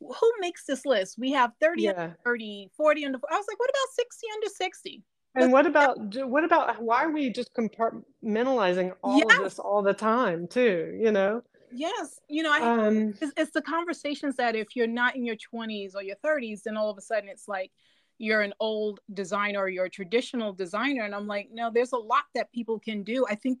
who 0.00 0.32
makes 0.40 0.66
this 0.66 0.84
list? 0.84 1.16
We 1.18 1.32
have 1.32 1.52
30 1.60 1.88
under 1.88 2.16
30 2.24 2.70
40 2.76 3.06
under 3.06 3.18
i 3.30 3.36
was 3.36 3.46
like 3.48 3.58
what 3.58 3.70
about 3.70 3.94
60 3.94 4.26
under 4.34 4.48
60 4.48 5.02
And 5.36 5.52
what 5.52 5.66
about 5.66 5.96
what 6.28 6.44
about 6.44 6.82
why 6.82 7.04
are 7.04 7.10
we 7.10 7.30
just 7.30 7.50
compartmentalizing 7.54 8.92
all 9.02 9.22
of 9.30 9.38
this 9.42 9.58
all 9.58 9.82
the 9.82 9.94
time 9.94 10.48
too, 10.48 10.98
you 11.00 11.12
know? 11.12 11.42
yes 11.72 12.20
you 12.28 12.42
know 12.42 12.52
i 12.52 12.60
Um, 12.60 13.14
it's, 13.20 13.32
it's 13.36 13.50
the 13.50 13.62
conversations 13.62 14.36
that 14.36 14.54
if 14.54 14.76
you're 14.76 14.86
not 14.86 15.16
in 15.16 15.24
your 15.24 15.36
20s 15.36 15.94
or 15.96 16.02
your 16.02 16.16
30s 16.24 16.62
then 16.62 16.76
all 16.76 16.90
of 16.90 16.96
a 16.96 17.00
sudden 17.00 17.28
it's 17.28 17.48
like 17.48 17.72
you're 18.18 18.42
an 18.42 18.54
old 18.60 19.00
designer 19.12 19.60
or 19.60 19.68
you're 19.68 19.86
a 19.86 19.90
traditional 19.90 20.52
designer 20.52 21.02
and 21.02 21.14
i'm 21.14 21.26
like 21.26 21.48
no 21.52 21.70
there's 21.72 21.92
a 21.92 21.96
lot 21.98 22.24
that 22.34 22.52
people 22.52 22.78
can 22.78 23.02
do 23.02 23.26
i 23.28 23.34
think 23.34 23.60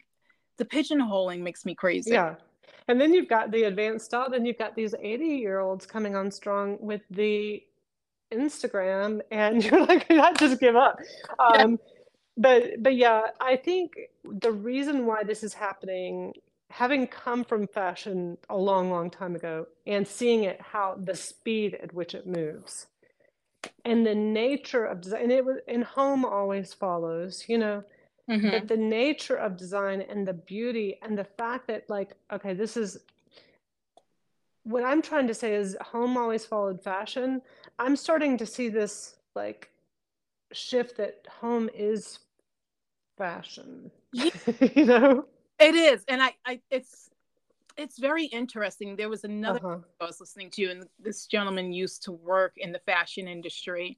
the 0.58 0.64
pigeonholing 0.64 1.40
makes 1.40 1.64
me 1.64 1.74
crazy 1.74 2.12
yeah. 2.12 2.34
And 2.88 3.00
then 3.00 3.12
you've 3.12 3.28
got 3.28 3.50
the 3.50 3.64
advanced 3.64 4.06
style, 4.06 4.30
then 4.30 4.46
you've 4.46 4.58
got 4.58 4.76
these 4.76 4.94
80 5.00 5.24
year 5.24 5.58
olds 5.58 5.86
coming 5.86 6.14
on 6.14 6.30
strong 6.30 6.78
with 6.80 7.02
the 7.10 7.62
Instagram, 8.32 9.20
and 9.30 9.64
you're 9.64 9.84
like, 9.84 10.10
I 10.10 10.32
just 10.34 10.60
give 10.60 10.76
up. 10.76 10.98
yeah 11.52 11.62
Um, 11.62 11.78
but 12.36 12.82
but 12.82 12.94
yeah, 12.94 13.28
I 13.40 13.56
think 13.56 13.94
the 14.24 14.52
reason 14.52 15.06
why 15.06 15.24
this 15.24 15.42
is 15.42 15.54
happening, 15.54 16.34
having 16.70 17.06
come 17.06 17.44
from 17.44 17.66
fashion 17.66 18.36
a 18.48 18.56
long, 18.56 18.90
long 18.90 19.10
time 19.10 19.34
ago 19.34 19.66
and 19.86 20.06
seeing 20.06 20.44
it 20.44 20.60
how 20.60 20.96
the 21.02 21.14
speed 21.14 21.78
at 21.82 21.94
which 21.94 22.14
it 22.14 22.26
moves 22.26 22.86
and 23.84 24.06
the 24.06 24.14
nature 24.14 24.84
of 24.84 25.00
design, 25.00 25.22
and 25.24 25.32
it 25.32 25.44
was 25.44 25.58
and 25.68 25.84
home 25.84 26.24
always 26.24 26.72
follows, 26.74 27.44
you 27.48 27.58
know, 27.58 27.84
hmm 28.28 28.48
but 28.50 28.68
the 28.68 28.76
nature 28.76 29.36
of 29.36 29.56
design 29.56 30.02
and 30.02 30.26
the 30.26 30.32
beauty 30.34 30.98
and 31.02 31.16
the 31.18 31.24
fact 31.24 31.66
that 31.68 31.88
like, 31.90 32.14
okay, 32.32 32.54
this 32.54 32.76
is 32.76 32.98
what 34.64 34.84
I'm 34.84 35.02
trying 35.02 35.28
to 35.28 35.34
say 35.34 35.54
is 35.54 35.76
home 35.80 36.16
always 36.16 36.44
followed 36.44 36.82
fashion. 36.82 37.40
I'm 37.78 37.96
starting 37.96 38.36
to 38.38 38.46
see 38.46 38.68
this 38.68 39.16
like 39.34 39.70
shift 40.52 40.96
that 40.98 41.26
home 41.40 41.70
is 41.74 42.18
fashion, 43.18 43.90
yeah 44.12 44.30
you 44.74 44.84
know? 44.84 45.26
it 45.58 45.74
is 45.74 46.04
and 46.08 46.22
i 46.22 46.34
i 46.44 46.60
it's 46.70 47.10
it's 47.76 47.98
very 47.98 48.26
interesting 48.26 48.96
there 48.96 49.08
was 49.08 49.24
another 49.24 49.60
Uh-huh. 49.64 49.78
i 50.00 50.04
was 50.04 50.20
listening 50.20 50.50
to 50.50 50.66
and 50.70 50.86
this 50.98 51.26
gentleman 51.26 51.72
used 51.72 52.02
to 52.04 52.12
work 52.12 52.54
in 52.56 52.72
the 52.72 52.78
fashion 52.80 53.28
industry 53.28 53.96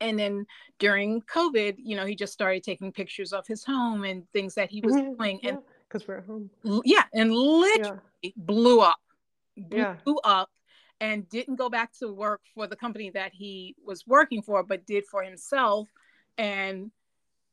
and 0.00 0.18
then 0.18 0.46
during 0.78 1.22
covid 1.22 1.74
you 1.78 1.96
know 1.96 2.06
he 2.06 2.14
just 2.14 2.32
started 2.32 2.62
taking 2.62 2.92
pictures 2.92 3.32
of 3.32 3.46
his 3.46 3.64
home 3.64 4.04
and 4.04 4.24
things 4.32 4.54
that 4.54 4.70
he 4.70 4.80
was 4.80 4.94
Mhm. 4.96 5.16
doing 5.18 5.40
and 5.44 5.58
Yeah, 5.58 5.72
because 5.88 6.06
we're 6.08 6.18
at 6.18 6.24
home. 6.26 6.50
yeah 6.84 7.04
and 7.14 7.32
literally 7.32 8.00
Yeah, 8.22 8.32
blew 8.36 8.80
up 8.80 8.98
yeah, 9.70 9.96
blew 10.04 10.18
up 10.24 10.50
and 11.00 11.28
didn't 11.28 11.56
go 11.56 11.68
back 11.68 11.92
to 11.98 12.12
work 12.12 12.40
for 12.54 12.66
the 12.66 12.76
company 12.76 13.10
that 13.10 13.32
he 13.32 13.74
was 13.84 14.06
working 14.06 14.42
for 14.42 14.62
but 14.62 14.86
did 14.86 15.04
for 15.06 15.22
himself 15.22 15.88
and 16.38 16.90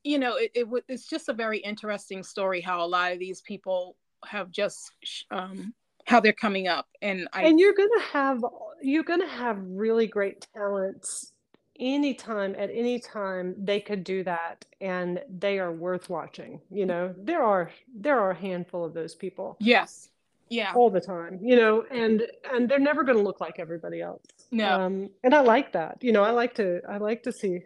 you 0.03 0.17
know 0.19 0.35
it, 0.37 0.51
it 0.55 0.67
wa- 0.67 0.79
it's 0.87 1.07
just 1.07 1.29
a 1.29 1.33
very 1.33 1.59
interesting 1.59 2.23
story 2.23 2.59
how 2.61 2.83
a 2.83 2.87
lot 2.87 3.11
of 3.13 3.19
these 3.19 3.41
people 3.41 3.95
have 4.27 4.51
just 4.51 4.91
um 5.31 5.73
how 6.05 6.19
they're 6.19 6.33
coming 6.33 6.67
up. 6.67 6.87
And 7.01 7.27
i 7.33 7.43
and 7.43 7.59
you're 7.59 7.73
gonna 7.73 8.01
have 8.11 8.43
you're 8.81 9.03
gonna 9.03 9.27
have 9.27 9.57
really 9.61 10.07
great 10.07 10.45
talents 10.53 11.31
anytime 11.79 12.55
at 12.57 12.69
any 12.71 12.99
time 12.99 13.55
they 13.57 13.79
could 13.79 14.03
do 14.03 14.23
that. 14.23 14.65
And 14.81 15.21
they 15.29 15.59
are 15.59 15.71
worth 15.71 16.09
watching 16.09 16.61
you 16.69 16.85
know? 16.85 17.13
There 17.17 17.41
are 17.43 17.71
there 17.95 18.19
are 18.19 18.31
a 18.31 18.35
handful 18.35 18.83
of 18.85 18.93
those 18.93 19.15
people. 19.15 19.57
Yes. 19.59 20.09
Yeah. 20.49 20.73
All 20.75 20.89
the 20.89 21.01
time 21.01 21.39
you 21.41 21.55
know? 21.55 21.85
And 21.89 22.23
and 22.53 22.69
they're 22.69 22.79
never 22.79 23.03
going 23.03 23.17
to 23.17 23.23
look 23.23 23.39
like 23.39 23.59
everybody 23.59 24.01
else. 24.01 24.25
No. 24.51 24.81
Um 24.81 25.09
and 25.23 25.33
i 25.33 25.41
like 25.41 25.71
that 25.73 25.97
you 26.01 26.11
know? 26.11 26.23
I 26.23 26.31
like 26.31 26.55
to 26.55 26.81
i 26.89 26.97
like 26.97 27.23
to 27.23 27.31
see 27.31 27.61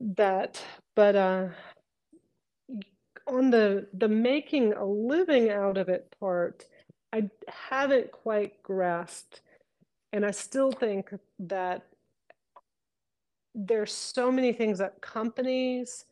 that. 0.00 0.62
But 0.94 1.16
uh 1.16 1.48
on 3.26 3.50
the 3.50 3.86
the 3.94 4.08
making 4.08 4.72
a 4.74 4.84
living 4.84 5.50
out 5.50 5.76
of 5.76 5.88
it 5.88 6.14
part 6.20 6.66
i 7.12 7.28
haven't 7.48 8.10
quite 8.12 8.62
grasped 8.62 9.40
and 10.12 10.24
i 10.26 10.30
still 10.30 10.72
think 10.72 11.12
that 11.38 11.82
there's 13.54 13.92
so 13.92 14.30
many 14.30 14.52
things 14.52 14.78
that 14.78 15.00
companies 15.00 16.04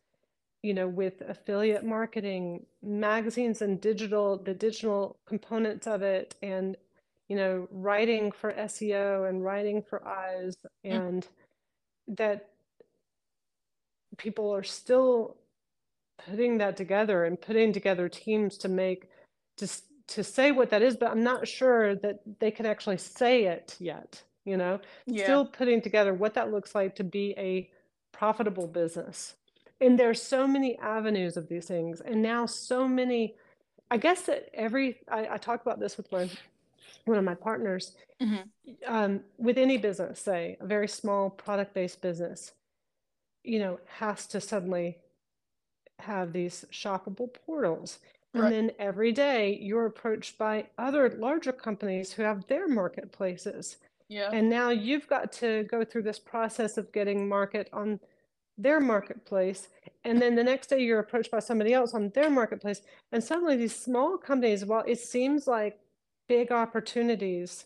you 0.63 0.73
know 0.73 0.87
with 0.87 1.21
affiliate 1.27 1.83
marketing 1.85 2.65
magazines 2.81 3.61
and 3.61 3.81
digital 3.81 4.37
the 4.37 4.53
digital 4.53 5.17
components 5.27 5.87
of 5.87 6.01
it 6.01 6.35
and 6.41 6.77
you 7.29 7.35
know 7.35 7.67
writing 7.71 8.31
for 8.31 8.53
seo 8.53 9.29
and 9.29 9.43
writing 9.43 9.81
for 9.81 10.07
eyes 10.07 10.55
Mm, 10.85 10.95
and 10.95 11.27
that 12.07 12.49
people 14.17 14.53
are 14.53 14.63
still 14.63 15.37
putting 16.17 16.57
that 16.57 16.77
together 16.77 17.25
and 17.25 17.39
putting 17.39 17.73
together 17.73 18.07
teams 18.09 18.57
to 18.57 18.69
make 18.69 19.09
to 19.57 19.67
to 20.07 20.23
say 20.23 20.51
what 20.51 20.69
that 20.69 20.81
is 20.81 20.95
but 20.97 21.09
i'm 21.09 21.23
not 21.23 21.47
sure 21.47 21.95
that 21.95 22.19
they 22.39 22.51
can 22.51 22.65
actually 22.65 22.97
say 22.97 23.45
it 23.45 23.75
yet 23.79 24.21
you 24.45 24.57
know? 24.57 24.79
Yeah. 25.05 25.23
Still 25.23 25.45
putting 25.45 25.81
together 25.81 26.13
what 26.13 26.33
that 26.33 26.51
looks 26.51 26.75
like 26.75 26.95
to 26.97 27.03
be 27.03 27.33
a 27.37 27.69
profitable 28.11 28.67
business. 28.67 29.35
And 29.81 29.97
there's 29.97 30.21
so 30.21 30.47
many 30.47 30.77
avenues 30.79 31.37
of 31.37 31.47
these 31.49 31.65
things 31.65 32.01
and 32.01 32.21
now 32.21 32.45
so 32.45 32.87
many 32.87 33.35
i 33.91 33.97
guess 33.97 34.21
that 34.21 34.49
every 34.53 34.97
i, 35.11 35.27
I 35.31 35.37
talk 35.37 35.61
about 35.61 35.79
this 35.79 35.97
with 35.97 36.09
my 36.11 36.29
one 37.05 37.17
of 37.17 37.25
my 37.25 37.35
partners. 37.35 37.95
Mhm, 38.21 38.45
um, 38.87 39.19
with 39.37 39.57
any 39.57 39.77
business 39.77 40.21
say 40.21 40.55
a 40.61 40.65
very 40.65 40.87
small 40.87 41.29
product-based 41.29 42.01
business 42.01 42.53
you 43.43 43.59
know 43.59 43.79
has 43.87 44.25
to 44.27 44.39
suddenly 44.39 44.97
have 45.99 46.33
these 46.33 46.65
shoppable 46.71 47.33
portals. 47.45 47.99
And 48.33 48.43
right 48.43 48.49
then 48.49 48.71
every 48.79 49.11
day 49.11 49.59
you're 49.61 49.85
approached 49.85 50.37
by 50.37 50.67
other 50.77 51.09
larger 51.09 51.51
companies 51.51 52.11
who 52.11 52.23
have 52.23 52.47
their 52.47 52.67
marketplaces. 52.67 53.77
yeah 54.09 54.29
And 54.31 54.49
now 54.49 54.69
you've 54.69 55.07
got 55.07 55.31
to 55.33 55.63
go 55.63 55.83
through 55.83 56.03
this 56.03 56.19
process 56.19 56.77
of 56.77 56.91
getting 56.91 57.27
market 57.27 57.69
on 57.71 57.99
their 58.57 58.79
marketplace. 58.79 59.69
And 60.03 60.21
then 60.21 60.35
the 60.35 60.43
next 60.43 60.67
day 60.67 60.79
you're 60.79 60.99
approached 60.99 61.31
by 61.31 61.39
somebody 61.39 61.73
else 61.73 61.93
on 61.93 62.09
their 62.09 62.29
marketplace. 62.29 62.81
And 63.11 63.23
suddenly 63.23 63.55
these 63.55 63.75
small 63.75 64.17
companies, 64.17 64.65
while 64.65 64.83
it 64.87 64.99
seems 64.99 65.47
like 65.47 65.79
big 66.27 66.51
opportunities 66.51 67.65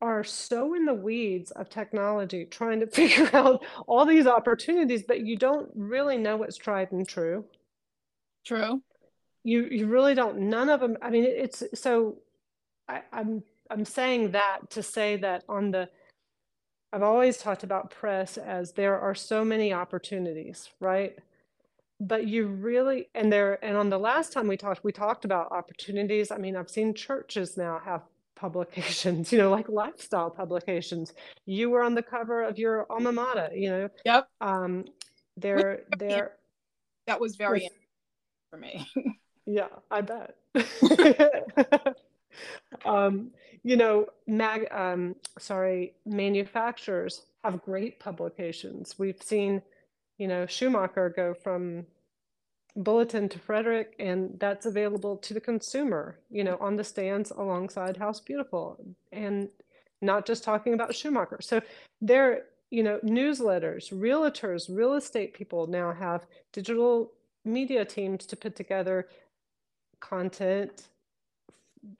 are 0.00 0.24
so 0.24 0.74
in 0.74 0.84
the 0.84 0.94
weeds 0.94 1.50
of 1.52 1.68
technology 1.68 2.44
trying 2.44 2.80
to 2.80 2.86
figure 3.00 3.30
out 3.32 3.64
all 3.86 4.04
these 4.04 4.26
opportunities, 4.26 5.02
but 5.02 5.26
you 5.26 5.36
don't 5.36 5.70
really 5.74 6.18
know 6.18 6.36
what's 6.36 6.56
tried 6.56 6.92
and 6.92 7.08
true. 7.08 7.44
True. 8.44 8.82
You 9.42 9.64
you 9.64 9.86
really 9.86 10.14
don't. 10.14 10.38
None 10.38 10.68
of 10.68 10.80
them. 10.80 10.96
I 11.02 11.10
mean, 11.10 11.24
it's 11.24 11.62
so. 11.74 12.18
I, 12.88 13.02
I'm 13.12 13.42
I'm 13.70 13.84
saying 13.84 14.32
that 14.32 14.70
to 14.70 14.82
say 14.82 15.16
that 15.16 15.44
on 15.48 15.70
the. 15.70 15.88
I've 16.92 17.02
always 17.02 17.38
talked 17.38 17.64
about 17.64 17.90
press 17.90 18.38
as 18.38 18.72
there 18.72 18.98
are 18.98 19.14
so 19.14 19.44
many 19.44 19.72
opportunities, 19.72 20.70
right? 20.80 21.16
But 21.98 22.26
you 22.26 22.46
really 22.46 23.08
and 23.14 23.32
there 23.32 23.64
and 23.64 23.76
on 23.76 23.90
the 23.90 23.98
last 23.98 24.32
time 24.32 24.46
we 24.46 24.56
talked, 24.56 24.84
we 24.84 24.92
talked 24.92 25.24
about 25.24 25.50
opportunities. 25.50 26.30
I 26.30 26.38
mean, 26.38 26.56
I've 26.56 26.70
seen 26.70 26.94
churches 26.94 27.56
now 27.56 27.80
have 27.84 28.02
publications, 28.36 29.32
you 29.32 29.38
know, 29.38 29.50
like 29.50 29.68
lifestyle 29.68 30.30
publications. 30.30 31.12
You 31.46 31.70
were 31.70 31.82
on 31.82 31.94
the 31.94 32.02
cover 32.02 32.42
of 32.42 32.58
your 32.58 32.86
alma 32.90 33.10
mater, 33.10 33.50
you 33.54 33.70
know. 33.70 33.88
Yep. 34.04 34.28
Um, 34.40 34.84
they're 35.36 35.82
they're 35.98 36.32
that 37.06 37.20
was 37.20 37.36
very 37.36 37.68
for 38.50 38.56
me. 38.58 38.88
yeah, 39.46 39.68
I 39.90 40.00
bet. 40.00 40.36
um, 42.84 43.30
you 43.62 43.76
know, 43.76 44.06
mag 44.26 44.68
um, 44.72 45.16
sorry, 45.38 45.94
manufacturers 46.04 47.26
have 47.44 47.62
great 47.62 48.00
publications. 48.00 48.98
We've 48.98 49.22
seen, 49.22 49.62
you 50.18 50.28
know, 50.28 50.46
Schumacher 50.46 51.12
go 51.14 51.34
from 51.34 51.86
bulletin 52.76 53.28
to 53.30 53.38
Frederic, 53.38 53.94
and 53.98 54.38
that's 54.38 54.66
available 54.66 55.16
to 55.16 55.34
the 55.34 55.40
consumer, 55.40 56.18
you 56.30 56.44
know, 56.44 56.56
on 56.60 56.76
the 56.76 56.84
stands 56.84 57.30
alongside 57.30 57.96
House 57.96 58.20
Beautiful, 58.20 58.78
and 59.12 59.48
not 60.02 60.26
just 60.26 60.44
talking 60.44 60.74
about 60.74 60.94
Schumacher. 60.94 61.38
So 61.40 61.60
there, 62.00 62.44
you 62.70 62.82
know, 62.82 62.98
newsletters, 63.02 63.92
realtors, 63.92 64.68
real 64.68 64.94
estate 64.94 65.32
people 65.32 65.66
now 65.66 65.92
have 65.92 66.26
digital 66.52 67.12
media 67.44 67.84
teams 67.84 68.26
to 68.26 68.36
put 68.36 68.56
together 68.56 69.08
content, 70.00 70.88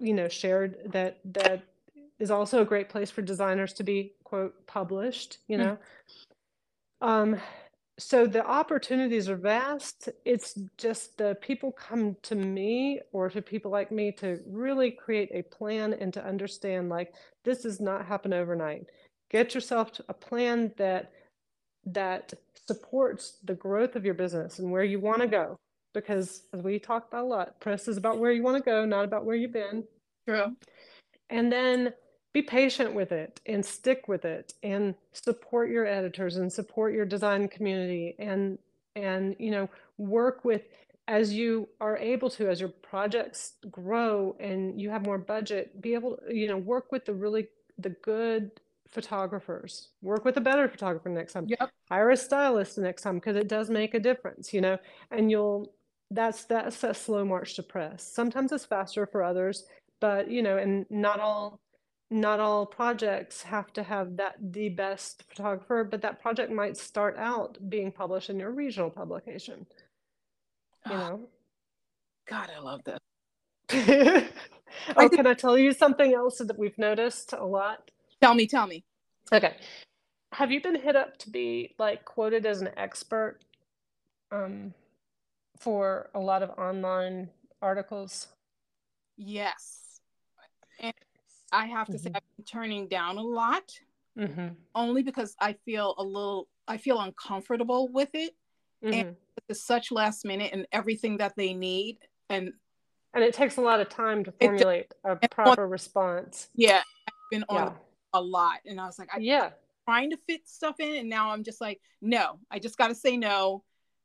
you 0.00 0.12
know, 0.12 0.28
shared 0.28 0.76
that 0.92 1.18
that 1.24 1.62
is 2.18 2.30
also 2.30 2.62
a 2.62 2.64
great 2.64 2.88
place 2.88 3.10
for 3.10 3.22
designers 3.22 3.72
to 3.74 3.82
be 3.82 4.12
quote 4.24 4.66
published, 4.66 5.38
you 5.48 5.56
know. 5.56 5.78
Mm-hmm. 7.02 7.08
Um, 7.08 7.40
so 7.98 8.26
the 8.26 8.44
opportunities 8.44 9.28
are 9.28 9.37
vast. 9.37 10.11
It's 10.24 10.59
just 10.76 11.16
the 11.16 11.37
people 11.40 11.72
come 11.72 12.16
to 12.22 12.35
me 12.35 13.00
or 13.12 13.30
to 13.30 13.40
people 13.40 13.70
like 13.70 13.90
me 13.90 14.12
to 14.18 14.40
really 14.46 14.90
create 14.90 15.30
a 15.32 15.42
plan 15.42 15.94
and 15.94 16.12
to 16.12 16.24
understand 16.24 16.90
like 16.90 17.14
this 17.44 17.62
does 17.62 17.80
not 17.80 18.04
happen 18.04 18.35
overnight. 18.35 18.87
Get 19.30 19.54
yourself 19.54 19.92
a 20.09 20.14
plan 20.14 20.72
that 20.76 21.12
that 21.87 22.35
supports 22.66 23.38
the 23.44 23.54
growth 23.54 23.96
of 23.96 24.04
your 24.04 24.14
business 24.14 24.59
and 24.59 24.70
where 24.70 24.85
you 24.85 25.00
want 25.00 25.22
to 25.22 25.28
go. 25.28 25.56
Because 25.94 26.42
as 26.52 26.61
we 26.61 26.78
talk 26.78 27.09
about 27.09 27.24
a 27.24 27.28
lot, 27.28 27.61
press 27.61 27.88
is 27.88 27.96
about 27.96 28.18
where 28.18 28.32
you 28.32 28.42
want 28.42 28.62
to 28.62 28.70
go, 28.70 28.85
not 28.85 29.04
about 29.04 29.24
where 29.24 29.37
you've 29.37 29.52
been. 29.52 29.85
True. 30.28 30.54
And 31.30 31.50
then 31.50 31.94
be 32.37 32.42
patient 32.42 32.92
with 32.92 33.12
it 33.12 33.40
and 33.46 33.64
stick 33.64 34.09
with 34.09 34.27
it 34.27 34.53
and 34.62 34.94
support 35.12 35.70
your 35.70 35.87
editors 35.87 36.37
and 36.37 36.53
support 36.53 36.92
your 36.92 37.07
design 37.07 37.49
community 37.49 38.14
and 38.18 38.59
and 38.94 39.35
you 39.38 39.51
know 39.51 39.66
work 39.96 40.44
with 40.44 40.64
as 41.09 41.33
you 41.33 41.66
are 41.81 41.96
able 41.96 42.29
to 42.29 42.46
as 42.46 42.61
your 42.61 42.68
projects 42.68 43.55
grow 43.70 44.37
and 44.38 44.79
you 44.79 44.90
have 44.90 45.07
more 45.07 45.16
budget 45.16 45.81
be 45.81 45.94
able 45.94 46.18
to 46.18 46.37
you 46.37 46.46
know 46.46 46.59
work 46.59 46.92
with 46.92 47.07
the 47.07 47.14
really 47.14 47.49
the 47.79 47.88
good 48.03 48.51
photographers. 48.87 49.88
Work 50.03 50.27
with 50.27 50.37
a 50.37 50.40
better 50.40 50.68
photographer 50.68 51.09
next 51.09 51.33
time. 51.33 51.46
Yep. 51.49 51.70
hire 51.88 52.11
a 52.11 52.16
stylist 52.18 52.77
next 52.77 53.01
time 53.01 53.14
because 53.14 53.37
it 53.37 53.49
does 53.49 53.70
make 53.70 53.94
a 53.94 53.99
difference 53.99 54.53
you 54.53 54.61
know 54.61 54.77
and 55.11 55.31
you'll 55.31 55.72
that's 56.11 56.44
that's 56.44 56.85
a 56.85 56.92
slow 56.92 57.25
march 57.25 57.55
to 57.55 57.62
press. 57.62 58.07
Sometimes 58.07 58.53
it's 58.53 58.66
faster 58.66 59.07
for 59.07 59.22
others 59.22 59.64
but 60.01 60.31
you 60.31 60.42
know 60.42 60.59
and 60.59 60.85
not 60.90 61.18
all 61.18 61.59
not 62.11 62.40
all 62.40 62.66
projects 62.66 63.42
have 63.42 63.73
to 63.73 63.83
have 63.83 64.16
that 64.16 64.37
the 64.40 64.69
best 64.69 65.25
photographer, 65.29 65.85
but 65.85 66.03
that 66.03 66.21
project 66.21 66.53
might 66.53 66.77
start 66.77 67.16
out 67.19 67.59
being 67.69 67.90
published 67.90 68.31
in 68.31 68.38
your 68.38 68.53
regional 68.53 68.90
publication. 68.90 69.66
You 70.87 70.92
ah. 70.95 71.09
know. 71.09 71.29
God, 72.29 72.51
I 72.57 72.61
love 72.61 72.83
this. 72.85 72.99
oh, 74.97 75.09
can 75.09 75.27
I 75.27 75.35
tell 75.35 75.59
you 75.59 75.73
something 75.73 76.12
else 76.12 76.38
that 76.38 76.59
we've 76.59 76.79
noticed 76.79 77.33
a 77.33 77.45
lot? 77.45 77.90
Tell 78.21 78.35
me, 78.35 78.47
tell 78.47 78.66
me. 78.66 78.85
Okay. 79.33 79.55
Have 80.33 80.51
you 80.51 80.61
been 80.61 80.81
hit 80.81 80.97
up 80.97 81.16
to 81.19 81.31
be 81.31 81.75
like 81.79 82.05
quoted 82.05 82.47
as 82.47 82.61
an 82.61 82.71
expert 82.77 83.38
um, 84.31 84.75
for 85.59 86.11
a 86.14 86.21
lot 86.21 86.42
of 86.42 86.51
online 86.51 87.31
articles? 87.62 88.29
Yes. 89.16 90.01
And 90.81 90.95
I 91.57 91.66
have 91.66 91.87
to 91.87 91.95
mm-hmm. 91.95 92.03
say 92.03 92.11
I've 92.14 92.37
been 92.37 92.45
turning 92.45 92.87
down 92.87 93.16
a 93.16 93.23
lot, 93.23 93.73
mm-hmm. 94.19 94.49
only 94.75 95.03
because 95.03 95.35
I 95.40 95.55
feel 95.64 95.95
a 95.97 96.03
little, 96.03 96.49
I 96.69 96.77
feel 96.77 97.01
uncomfortable 97.01 97.88
with 97.88 98.11
it, 98.12 98.35
mm-hmm. 98.85 98.92
and 98.92 99.16
it's 99.49 99.62
such 99.62 99.90
last 99.90 100.27
minute 100.27 100.51
and 100.53 100.66
everything 100.71 101.16
that 101.16 101.35
they 101.35 101.55
need, 101.55 101.97
and 102.29 102.53
and 103.14 103.25
it 103.25 103.33
takes 103.33 103.57
a 103.57 103.62
lot 103.62 103.81
of 103.81 103.88
time 103.88 104.23
to 104.25 104.33
formulate 104.33 104.92
a 105.03 105.16
proper 105.29 105.64
on, 105.64 105.71
response. 105.71 106.51
Yeah, 106.55 106.83
I've 107.09 107.31
been 107.31 107.45
on 107.49 107.69
yeah. 107.69 107.73
a 108.12 108.21
lot, 108.21 108.59
and 108.66 108.79
I 108.79 108.85
was 108.85 108.99
like, 108.99 109.09
I, 109.14 109.19
yeah, 109.21 109.51
trying 109.88 110.11
to 110.11 110.19
fit 110.29 110.47
stuff 110.47 110.79
in, 110.79 110.95
and 110.97 111.09
now 111.09 111.31
I'm 111.31 111.42
just 111.42 111.62
like, 111.62 111.81
no, 112.03 112.38
I 112.51 112.59
just 112.59 112.77
got 112.77 112.88
to 112.88 112.95
say 112.95 113.16
no. 113.16 113.64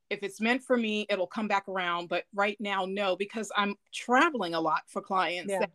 If 0.10 0.24
it's 0.24 0.40
meant 0.40 0.64
for 0.64 0.78
me, 0.78 1.06
it'll 1.10 1.28
come 1.28 1.50
back 1.50 1.68
around. 1.68 2.08
But 2.08 2.24
right 2.34 2.58
now, 2.60 2.86
no, 2.86 3.18
because 3.18 3.52
I'm 3.58 3.76
traveling 3.94 4.54
a 4.54 4.60
lot 4.62 4.84
for 4.88 5.02
clients. 5.02 5.52
Yeah 5.52 5.66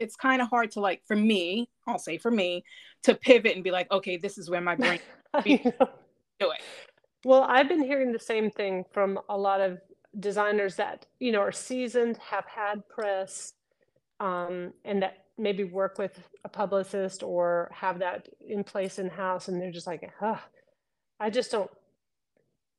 it's 0.00 0.16
kind 0.16 0.42
of 0.42 0.48
hard 0.48 0.70
to 0.72 0.80
like 0.80 1.02
for 1.06 1.14
me 1.14 1.68
i'll 1.86 1.98
say 1.98 2.18
for 2.18 2.30
me 2.30 2.64
to 3.02 3.14
pivot 3.14 3.54
and 3.54 3.62
be 3.62 3.70
like 3.70 3.90
okay 3.92 4.16
this 4.16 4.38
is 4.38 4.50
where 4.50 4.60
my 4.60 4.74
brain 4.74 4.98
do 5.44 5.52
it. 6.40 6.60
Well 7.24 7.42
i've 7.42 7.68
been 7.68 7.84
hearing 7.84 8.12
the 8.12 8.18
same 8.18 8.50
thing 8.50 8.84
from 8.92 9.20
a 9.28 9.36
lot 9.36 9.60
of 9.60 9.78
designers 10.18 10.76
that 10.76 11.06
you 11.20 11.30
know 11.30 11.40
are 11.40 11.52
seasoned 11.52 12.16
have 12.16 12.44
had 12.46 12.88
press 12.88 13.52
um, 14.18 14.72
and 14.84 15.02
that 15.02 15.24
maybe 15.38 15.64
work 15.64 15.98
with 15.98 16.28
a 16.44 16.48
publicist 16.48 17.22
or 17.22 17.70
have 17.72 18.00
that 18.00 18.28
in 18.46 18.64
place 18.64 18.98
in 18.98 19.08
house 19.08 19.48
and 19.48 19.60
they're 19.60 19.70
just 19.70 19.86
like 19.86 20.10
oh, 20.20 20.40
i 21.20 21.30
just 21.30 21.52
don't 21.52 21.70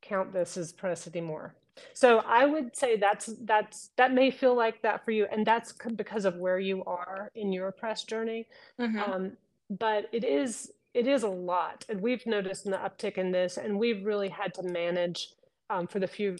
count 0.01 0.33
this 0.33 0.57
as 0.57 0.73
press 0.73 1.07
anymore 1.07 1.55
so 1.93 2.19
I 2.19 2.45
would 2.45 2.75
say 2.75 2.97
that's 2.97 3.27
that's 3.41 3.89
that 3.97 4.13
may 4.13 4.31
feel 4.31 4.55
like 4.55 4.81
that 4.81 5.03
for 5.05 5.11
you, 5.11 5.27
and 5.31 5.45
that's 5.45 5.73
because 5.95 6.25
of 6.25 6.35
where 6.35 6.59
you 6.59 6.83
are 6.85 7.29
in 7.35 7.53
your 7.53 7.71
press 7.71 8.03
journey. 8.03 8.47
Mm-hmm. 8.79 8.99
Um, 8.99 9.31
but 9.69 10.09
it 10.11 10.23
is 10.23 10.71
it 10.93 11.07
is 11.07 11.23
a 11.23 11.29
lot, 11.29 11.85
and 11.89 12.01
we've 12.01 12.25
noticed 12.25 12.65
an 12.65 12.73
uptick 12.73 13.17
in 13.17 13.31
this, 13.31 13.57
and 13.57 13.79
we've 13.79 14.05
really 14.05 14.29
had 14.29 14.53
to 14.55 14.63
manage 14.63 15.29
um, 15.69 15.87
for 15.87 15.99
the 15.99 16.07
few 16.07 16.37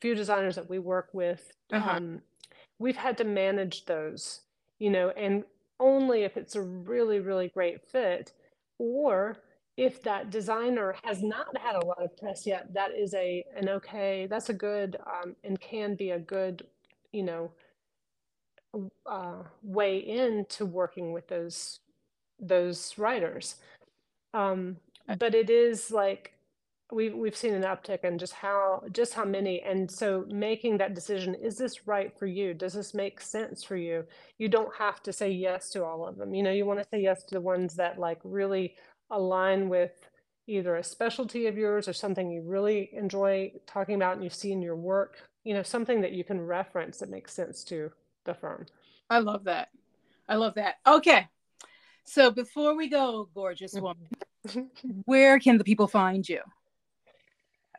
few 0.00 0.14
designers 0.14 0.56
that 0.56 0.68
we 0.68 0.78
work 0.78 1.08
with. 1.12 1.52
Uh-huh. 1.72 1.90
Um, 1.90 2.22
we've 2.78 2.96
had 2.96 3.16
to 3.18 3.24
manage 3.24 3.86
those, 3.86 4.40
you 4.78 4.90
know, 4.90 5.10
and 5.10 5.44
only 5.80 6.22
if 6.22 6.36
it's 6.36 6.56
a 6.56 6.62
really 6.62 7.20
really 7.20 7.48
great 7.48 7.82
fit, 7.82 8.32
or 8.78 9.36
if 9.76 10.02
that 10.02 10.30
designer 10.30 10.94
has 11.02 11.22
not 11.22 11.56
had 11.58 11.76
a 11.76 11.84
lot 11.84 12.02
of 12.02 12.16
press 12.16 12.46
yet, 12.46 12.72
that 12.74 12.90
is 12.96 13.14
a 13.14 13.44
an 13.56 13.68
okay. 13.68 14.26
That's 14.28 14.48
a 14.48 14.54
good 14.54 14.96
um, 15.06 15.34
and 15.42 15.60
can 15.60 15.94
be 15.96 16.10
a 16.10 16.18
good, 16.18 16.66
you 17.12 17.22
know, 17.22 17.50
uh, 19.06 19.42
way 19.62 19.98
into 19.98 20.64
working 20.66 21.12
with 21.12 21.26
those 21.28 21.80
those 22.38 22.96
writers. 22.98 23.56
Um, 24.32 24.76
but 25.18 25.34
it 25.34 25.50
is 25.50 25.90
like 25.90 26.34
we've 26.92 27.14
we've 27.14 27.36
seen 27.36 27.54
an 27.54 27.62
uptick 27.62 28.04
in 28.04 28.18
just 28.18 28.34
how 28.34 28.82
just 28.92 29.14
how 29.14 29.24
many 29.24 29.60
and 29.62 29.90
so 29.90 30.24
making 30.28 30.76
that 30.78 30.94
decision 30.94 31.34
is 31.34 31.56
this 31.56 31.86
right 31.86 32.16
for 32.18 32.26
you 32.26 32.52
does 32.52 32.74
this 32.74 32.92
make 32.92 33.20
sense 33.20 33.64
for 33.64 33.76
you 33.76 34.04
you 34.38 34.48
don't 34.48 34.74
have 34.76 35.02
to 35.02 35.12
say 35.12 35.30
yes 35.30 35.70
to 35.70 35.82
all 35.82 36.06
of 36.06 36.16
them 36.16 36.34
you 36.34 36.42
know 36.42 36.50
you 36.50 36.66
want 36.66 36.78
to 36.78 36.86
say 36.92 37.00
yes 37.00 37.24
to 37.24 37.34
the 37.34 37.40
ones 37.40 37.74
that 37.74 37.98
like 37.98 38.18
really 38.22 38.74
align 39.10 39.68
with 39.68 39.92
either 40.46 40.76
a 40.76 40.84
specialty 40.84 41.46
of 41.46 41.56
yours 41.56 41.88
or 41.88 41.92
something 41.92 42.30
you 42.30 42.42
really 42.42 42.90
enjoy 42.92 43.52
talking 43.66 43.94
about 43.94 44.14
and 44.14 44.24
you 44.24 44.30
see 44.30 44.52
in 44.52 44.60
your 44.60 44.76
work, 44.76 45.16
you 45.42 45.54
know, 45.54 45.62
something 45.62 46.00
that 46.02 46.12
you 46.12 46.24
can 46.24 46.40
reference 46.40 46.98
that 46.98 47.10
makes 47.10 47.32
sense 47.32 47.64
to 47.64 47.90
the 48.24 48.34
firm. 48.34 48.66
I 49.08 49.18
love 49.18 49.44
that. 49.44 49.68
I 50.28 50.36
love 50.36 50.54
that. 50.54 50.76
Okay. 50.86 51.28
So 52.04 52.30
before 52.30 52.76
we 52.76 52.88
go, 52.88 53.28
gorgeous 53.34 53.74
woman, 53.74 54.08
where 55.04 55.38
can 55.38 55.58
the 55.58 55.64
people 55.64 55.86
find 55.86 56.28
you? 56.28 56.40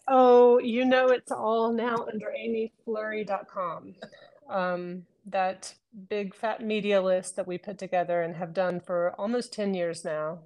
Oh, 0.07 0.59
you 0.59 0.85
know, 0.85 1.07
it's 1.07 1.31
all 1.31 1.71
now 1.71 2.05
under 2.11 2.31
amyflurry.com. 2.37 3.95
Um, 4.49 5.05
that 5.25 5.73
big 6.09 6.35
fat 6.35 6.63
media 6.63 7.01
list 7.01 7.35
that 7.35 7.47
we 7.47 7.57
put 7.57 7.79
together 7.79 8.21
and 8.21 8.35
have 8.35 8.53
done 8.53 8.79
for 8.79 9.13
almost 9.17 9.53
10 9.53 9.73
years 9.73 10.05
now. 10.05 10.39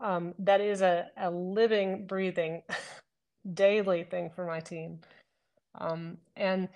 Um, 0.00 0.34
that 0.38 0.60
is 0.60 0.82
a, 0.82 1.08
a 1.16 1.30
living, 1.30 2.06
breathing, 2.06 2.62
daily 3.54 4.04
thing 4.04 4.30
for 4.34 4.44
my 4.46 4.60
team. 4.60 5.00
Um, 5.78 6.18
and 6.36 6.68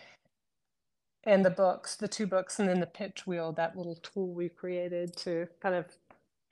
and 1.25 1.45
the 1.45 1.51
books, 1.51 1.97
the 1.97 2.09
two 2.09 2.27
books, 2.27 2.59
and 2.59 2.69
then 2.69 2.81
the 2.81 2.87
pitch 2.87 3.27
wheel, 3.27 3.53
that 3.53 3.77
little 3.77 3.97
tool 3.97 4.33
we 4.33 4.49
created 4.49 5.15
to 5.19 5.47
kind 5.61 5.75
of 5.75 5.85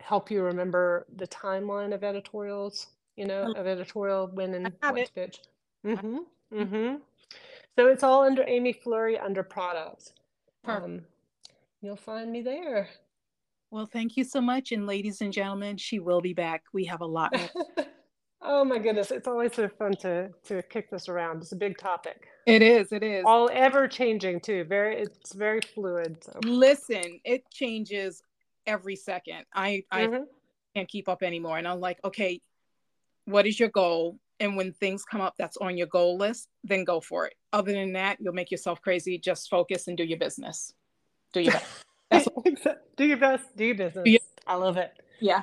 help 0.00 0.30
you 0.30 0.42
remember 0.42 1.06
the 1.16 1.26
timeline 1.26 1.94
of 1.94 2.04
editorials, 2.04 2.88
you 3.16 3.26
know, 3.26 3.52
of 3.56 3.66
editorial 3.66 4.28
when 4.34 4.54
and 4.54 4.72
what 4.80 5.06
to 5.06 5.12
pitch. 5.12 5.40
Mm-hmm. 5.86 6.18
Mm-hmm. 6.52 6.96
So 7.76 7.86
it's 7.86 8.02
all 8.02 8.24
under 8.24 8.44
Amy 8.46 8.72
Flurry 8.72 9.18
under 9.18 9.42
products. 9.42 10.12
Um, 10.64 11.02
you'll 11.80 11.96
find 11.96 12.30
me 12.30 12.42
there. 12.42 12.88
Well, 13.70 13.86
thank 13.86 14.16
you 14.16 14.24
so 14.24 14.40
much. 14.40 14.72
And 14.72 14.86
ladies 14.86 15.20
and 15.20 15.32
gentlemen, 15.32 15.76
she 15.76 15.98
will 15.98 16.20
be 16.20 16.32
back. 16.32 16.64
We 16.72 16.86
have 16.86 17.00
a 17.00 17.06
lot 17.06 17.34
oh 18.42 18.64
my 18.64 18.78
goodness. 18.78 19.10
It's 19.10 19.28
always 19.28 19.54
so 19.54 19.68
fun 19.68 19.92
to 19.96 20.30
to 20.44 20.62
kick 20.62 20.90
this 20.90 21.08
around. 21.08 21.42
It's 21.42 21.52
a 21.52 21.56
big 21.56 21.78
topic. 21.78 22.26
It 22.46 22.62
is, 22.62 22.92
it 22.92 23.02
is. 23.02 23.24
All 23.26 23.50
ever 23.52 23.86
changing 23.88 24.40
too. 24.40 24.64
Very 24.64 25.02
it's 25.02 25.32
very 25.34 25.60
fluid. 25.60 26.22
So. 26.22 26.38
Listen, 26.44 27.20
it 27.24 27.44
changes 27.50 28.22
every 28.66 28.96
second. 28.96 29.44
I 29.54 29.84
I 29.90 30.06
mm-hmm. 30.06 30.22
can't 30.74 30.88
keep 30.88 31.08
up 31.08 31.22
anymore. 31.22 31.58
And 31.58 31.68
I'm 31.68 31.80
like, 31.80 31.98
okay, 32.04 32.40
what 33.26 33.46
is 33.46 33.60
your 33.60 33.68
goal? 33.68 34.18
And 34.40 34.56
when 34.56 34.72
things 34.72 35.04
come 35.04 35.20
up 35.20 35.34
that's 35.36 35.56
on 35.56 35.76
your 35.76 35.88
goal 35.88 36.16
list, 36.16 36.48
then 36.62 36.84
go 36.84 37.00
for 37.00 37.26
it. 37.26 37.34
Other 37.52 37.72
than 37.72 37.94
that, 37.94 38.18
you'll 38.20 38.34
make 38.34 38.52
yourself 38.52 38.80
crazy. 38.80 39.18
Just 39.18 39.50
focus 39.50 39.88
and 39.88 39.96
do 39.96 40.04
your 40.04 40.18
business. 40.18 40.72
Do 41.32 41.40
your 41.40 41.52
best. 41.54 41.84
do 42.10 43.04
your 43.04 43.16
best. 43.16 43.56
Do 43.56 43.64
your 43.64 43.74
business. 43.74 44.04
Do 44.04 44.10
your- 44.10 44.20
I 44.46 44.54
love 44.54 44.76
it. 44.76 44.92
Yeah. 45.20 45.42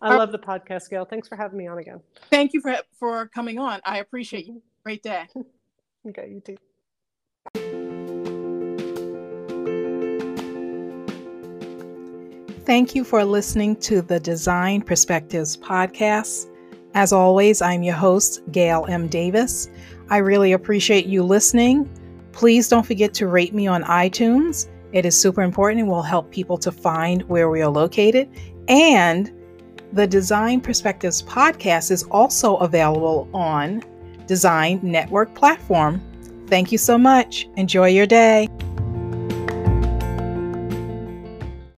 I 0.00 0.16
love 0.16 0.32
the 0.32 0.38
podcast, 0.38 0.90
Gail. 0.90 1.06
Thanks 1.06 1.28
for 1.28 1.36
having 1.36 1.56
me 1.58 1.66
on 1.66 1.78
again. 1.78 2.00
Thank 2.30 2.52
you 2.52 2.60
for 2.60 2.76
for 2.98 3.26
coming 3.28 3.58
on. 3.58 3.80
I 3.84 3.98
appreciate 3.98 4.46
you. 4.46 4.62
Great 4.84 5.02
day. 5.02 5.26
okay, 6.08 6.28
you 6.30 6.40
too. 6.40 6.56
Thank 12.66 12.94
you 12.94 13.04
for 13.04 13.24
listening 13.24 13.76
to 13.76 14.00
the 14.00 14.18
Design 14.18 14.80
Perspectives 14.82 15.56
podcast. 15.56 16.48
As 16.94 17.12
always, 17.12 17.60
I'm 17.60 17.82
your 17.82 17.94
host, 17.94 18.40
Gail 18.50 18.86
M. 18.88 19.06
Davis. 19.06 19.68
I 20.08 20.18
really 20.18 20.52
appreciate 20.52 21.06
you 21.06 21.22
listening. 21.22 21.88
Please 22.32 22.68
don't 22.68 22.86
forget 22.86 23.12
to 23.14 23.26
rate 23.26 23.52
me 23.52 23.66
on 23.66 23.82
iTunes. 23.84 24.68
It 24.94 25.04
is 25.04 25.20
super 25.20 25.42
important 25.42 25.80
and 25.80 25.88
will 25.88 26.02
help 26.02 26.30
people 26.30 26.56
to 26.58 26.70
find 26.70 27.22
where 27.22 27.50
we 27.50 27.60
are 27.60 27.68
located. 27.68 28.30
And 28.68 29.32
the 29.92 30.06
Design 30.06 30.60
Perspectives 30.60 31.20
podcast 31.20 31.90
is 31.90 32.04
also 32.04 32.56
available 32.58 33.28
on 33.34 33.82
Design 34.28 34.78
Network 34.84 35.34
platform. 35.34 36.00
Thank 36.46 36.70
you 36.70 36.78
so 36.78 36.96
much. 36.96 37.48
Enjoy 37.56 37.88
your 37.88 38.06
day. 38.06 38.48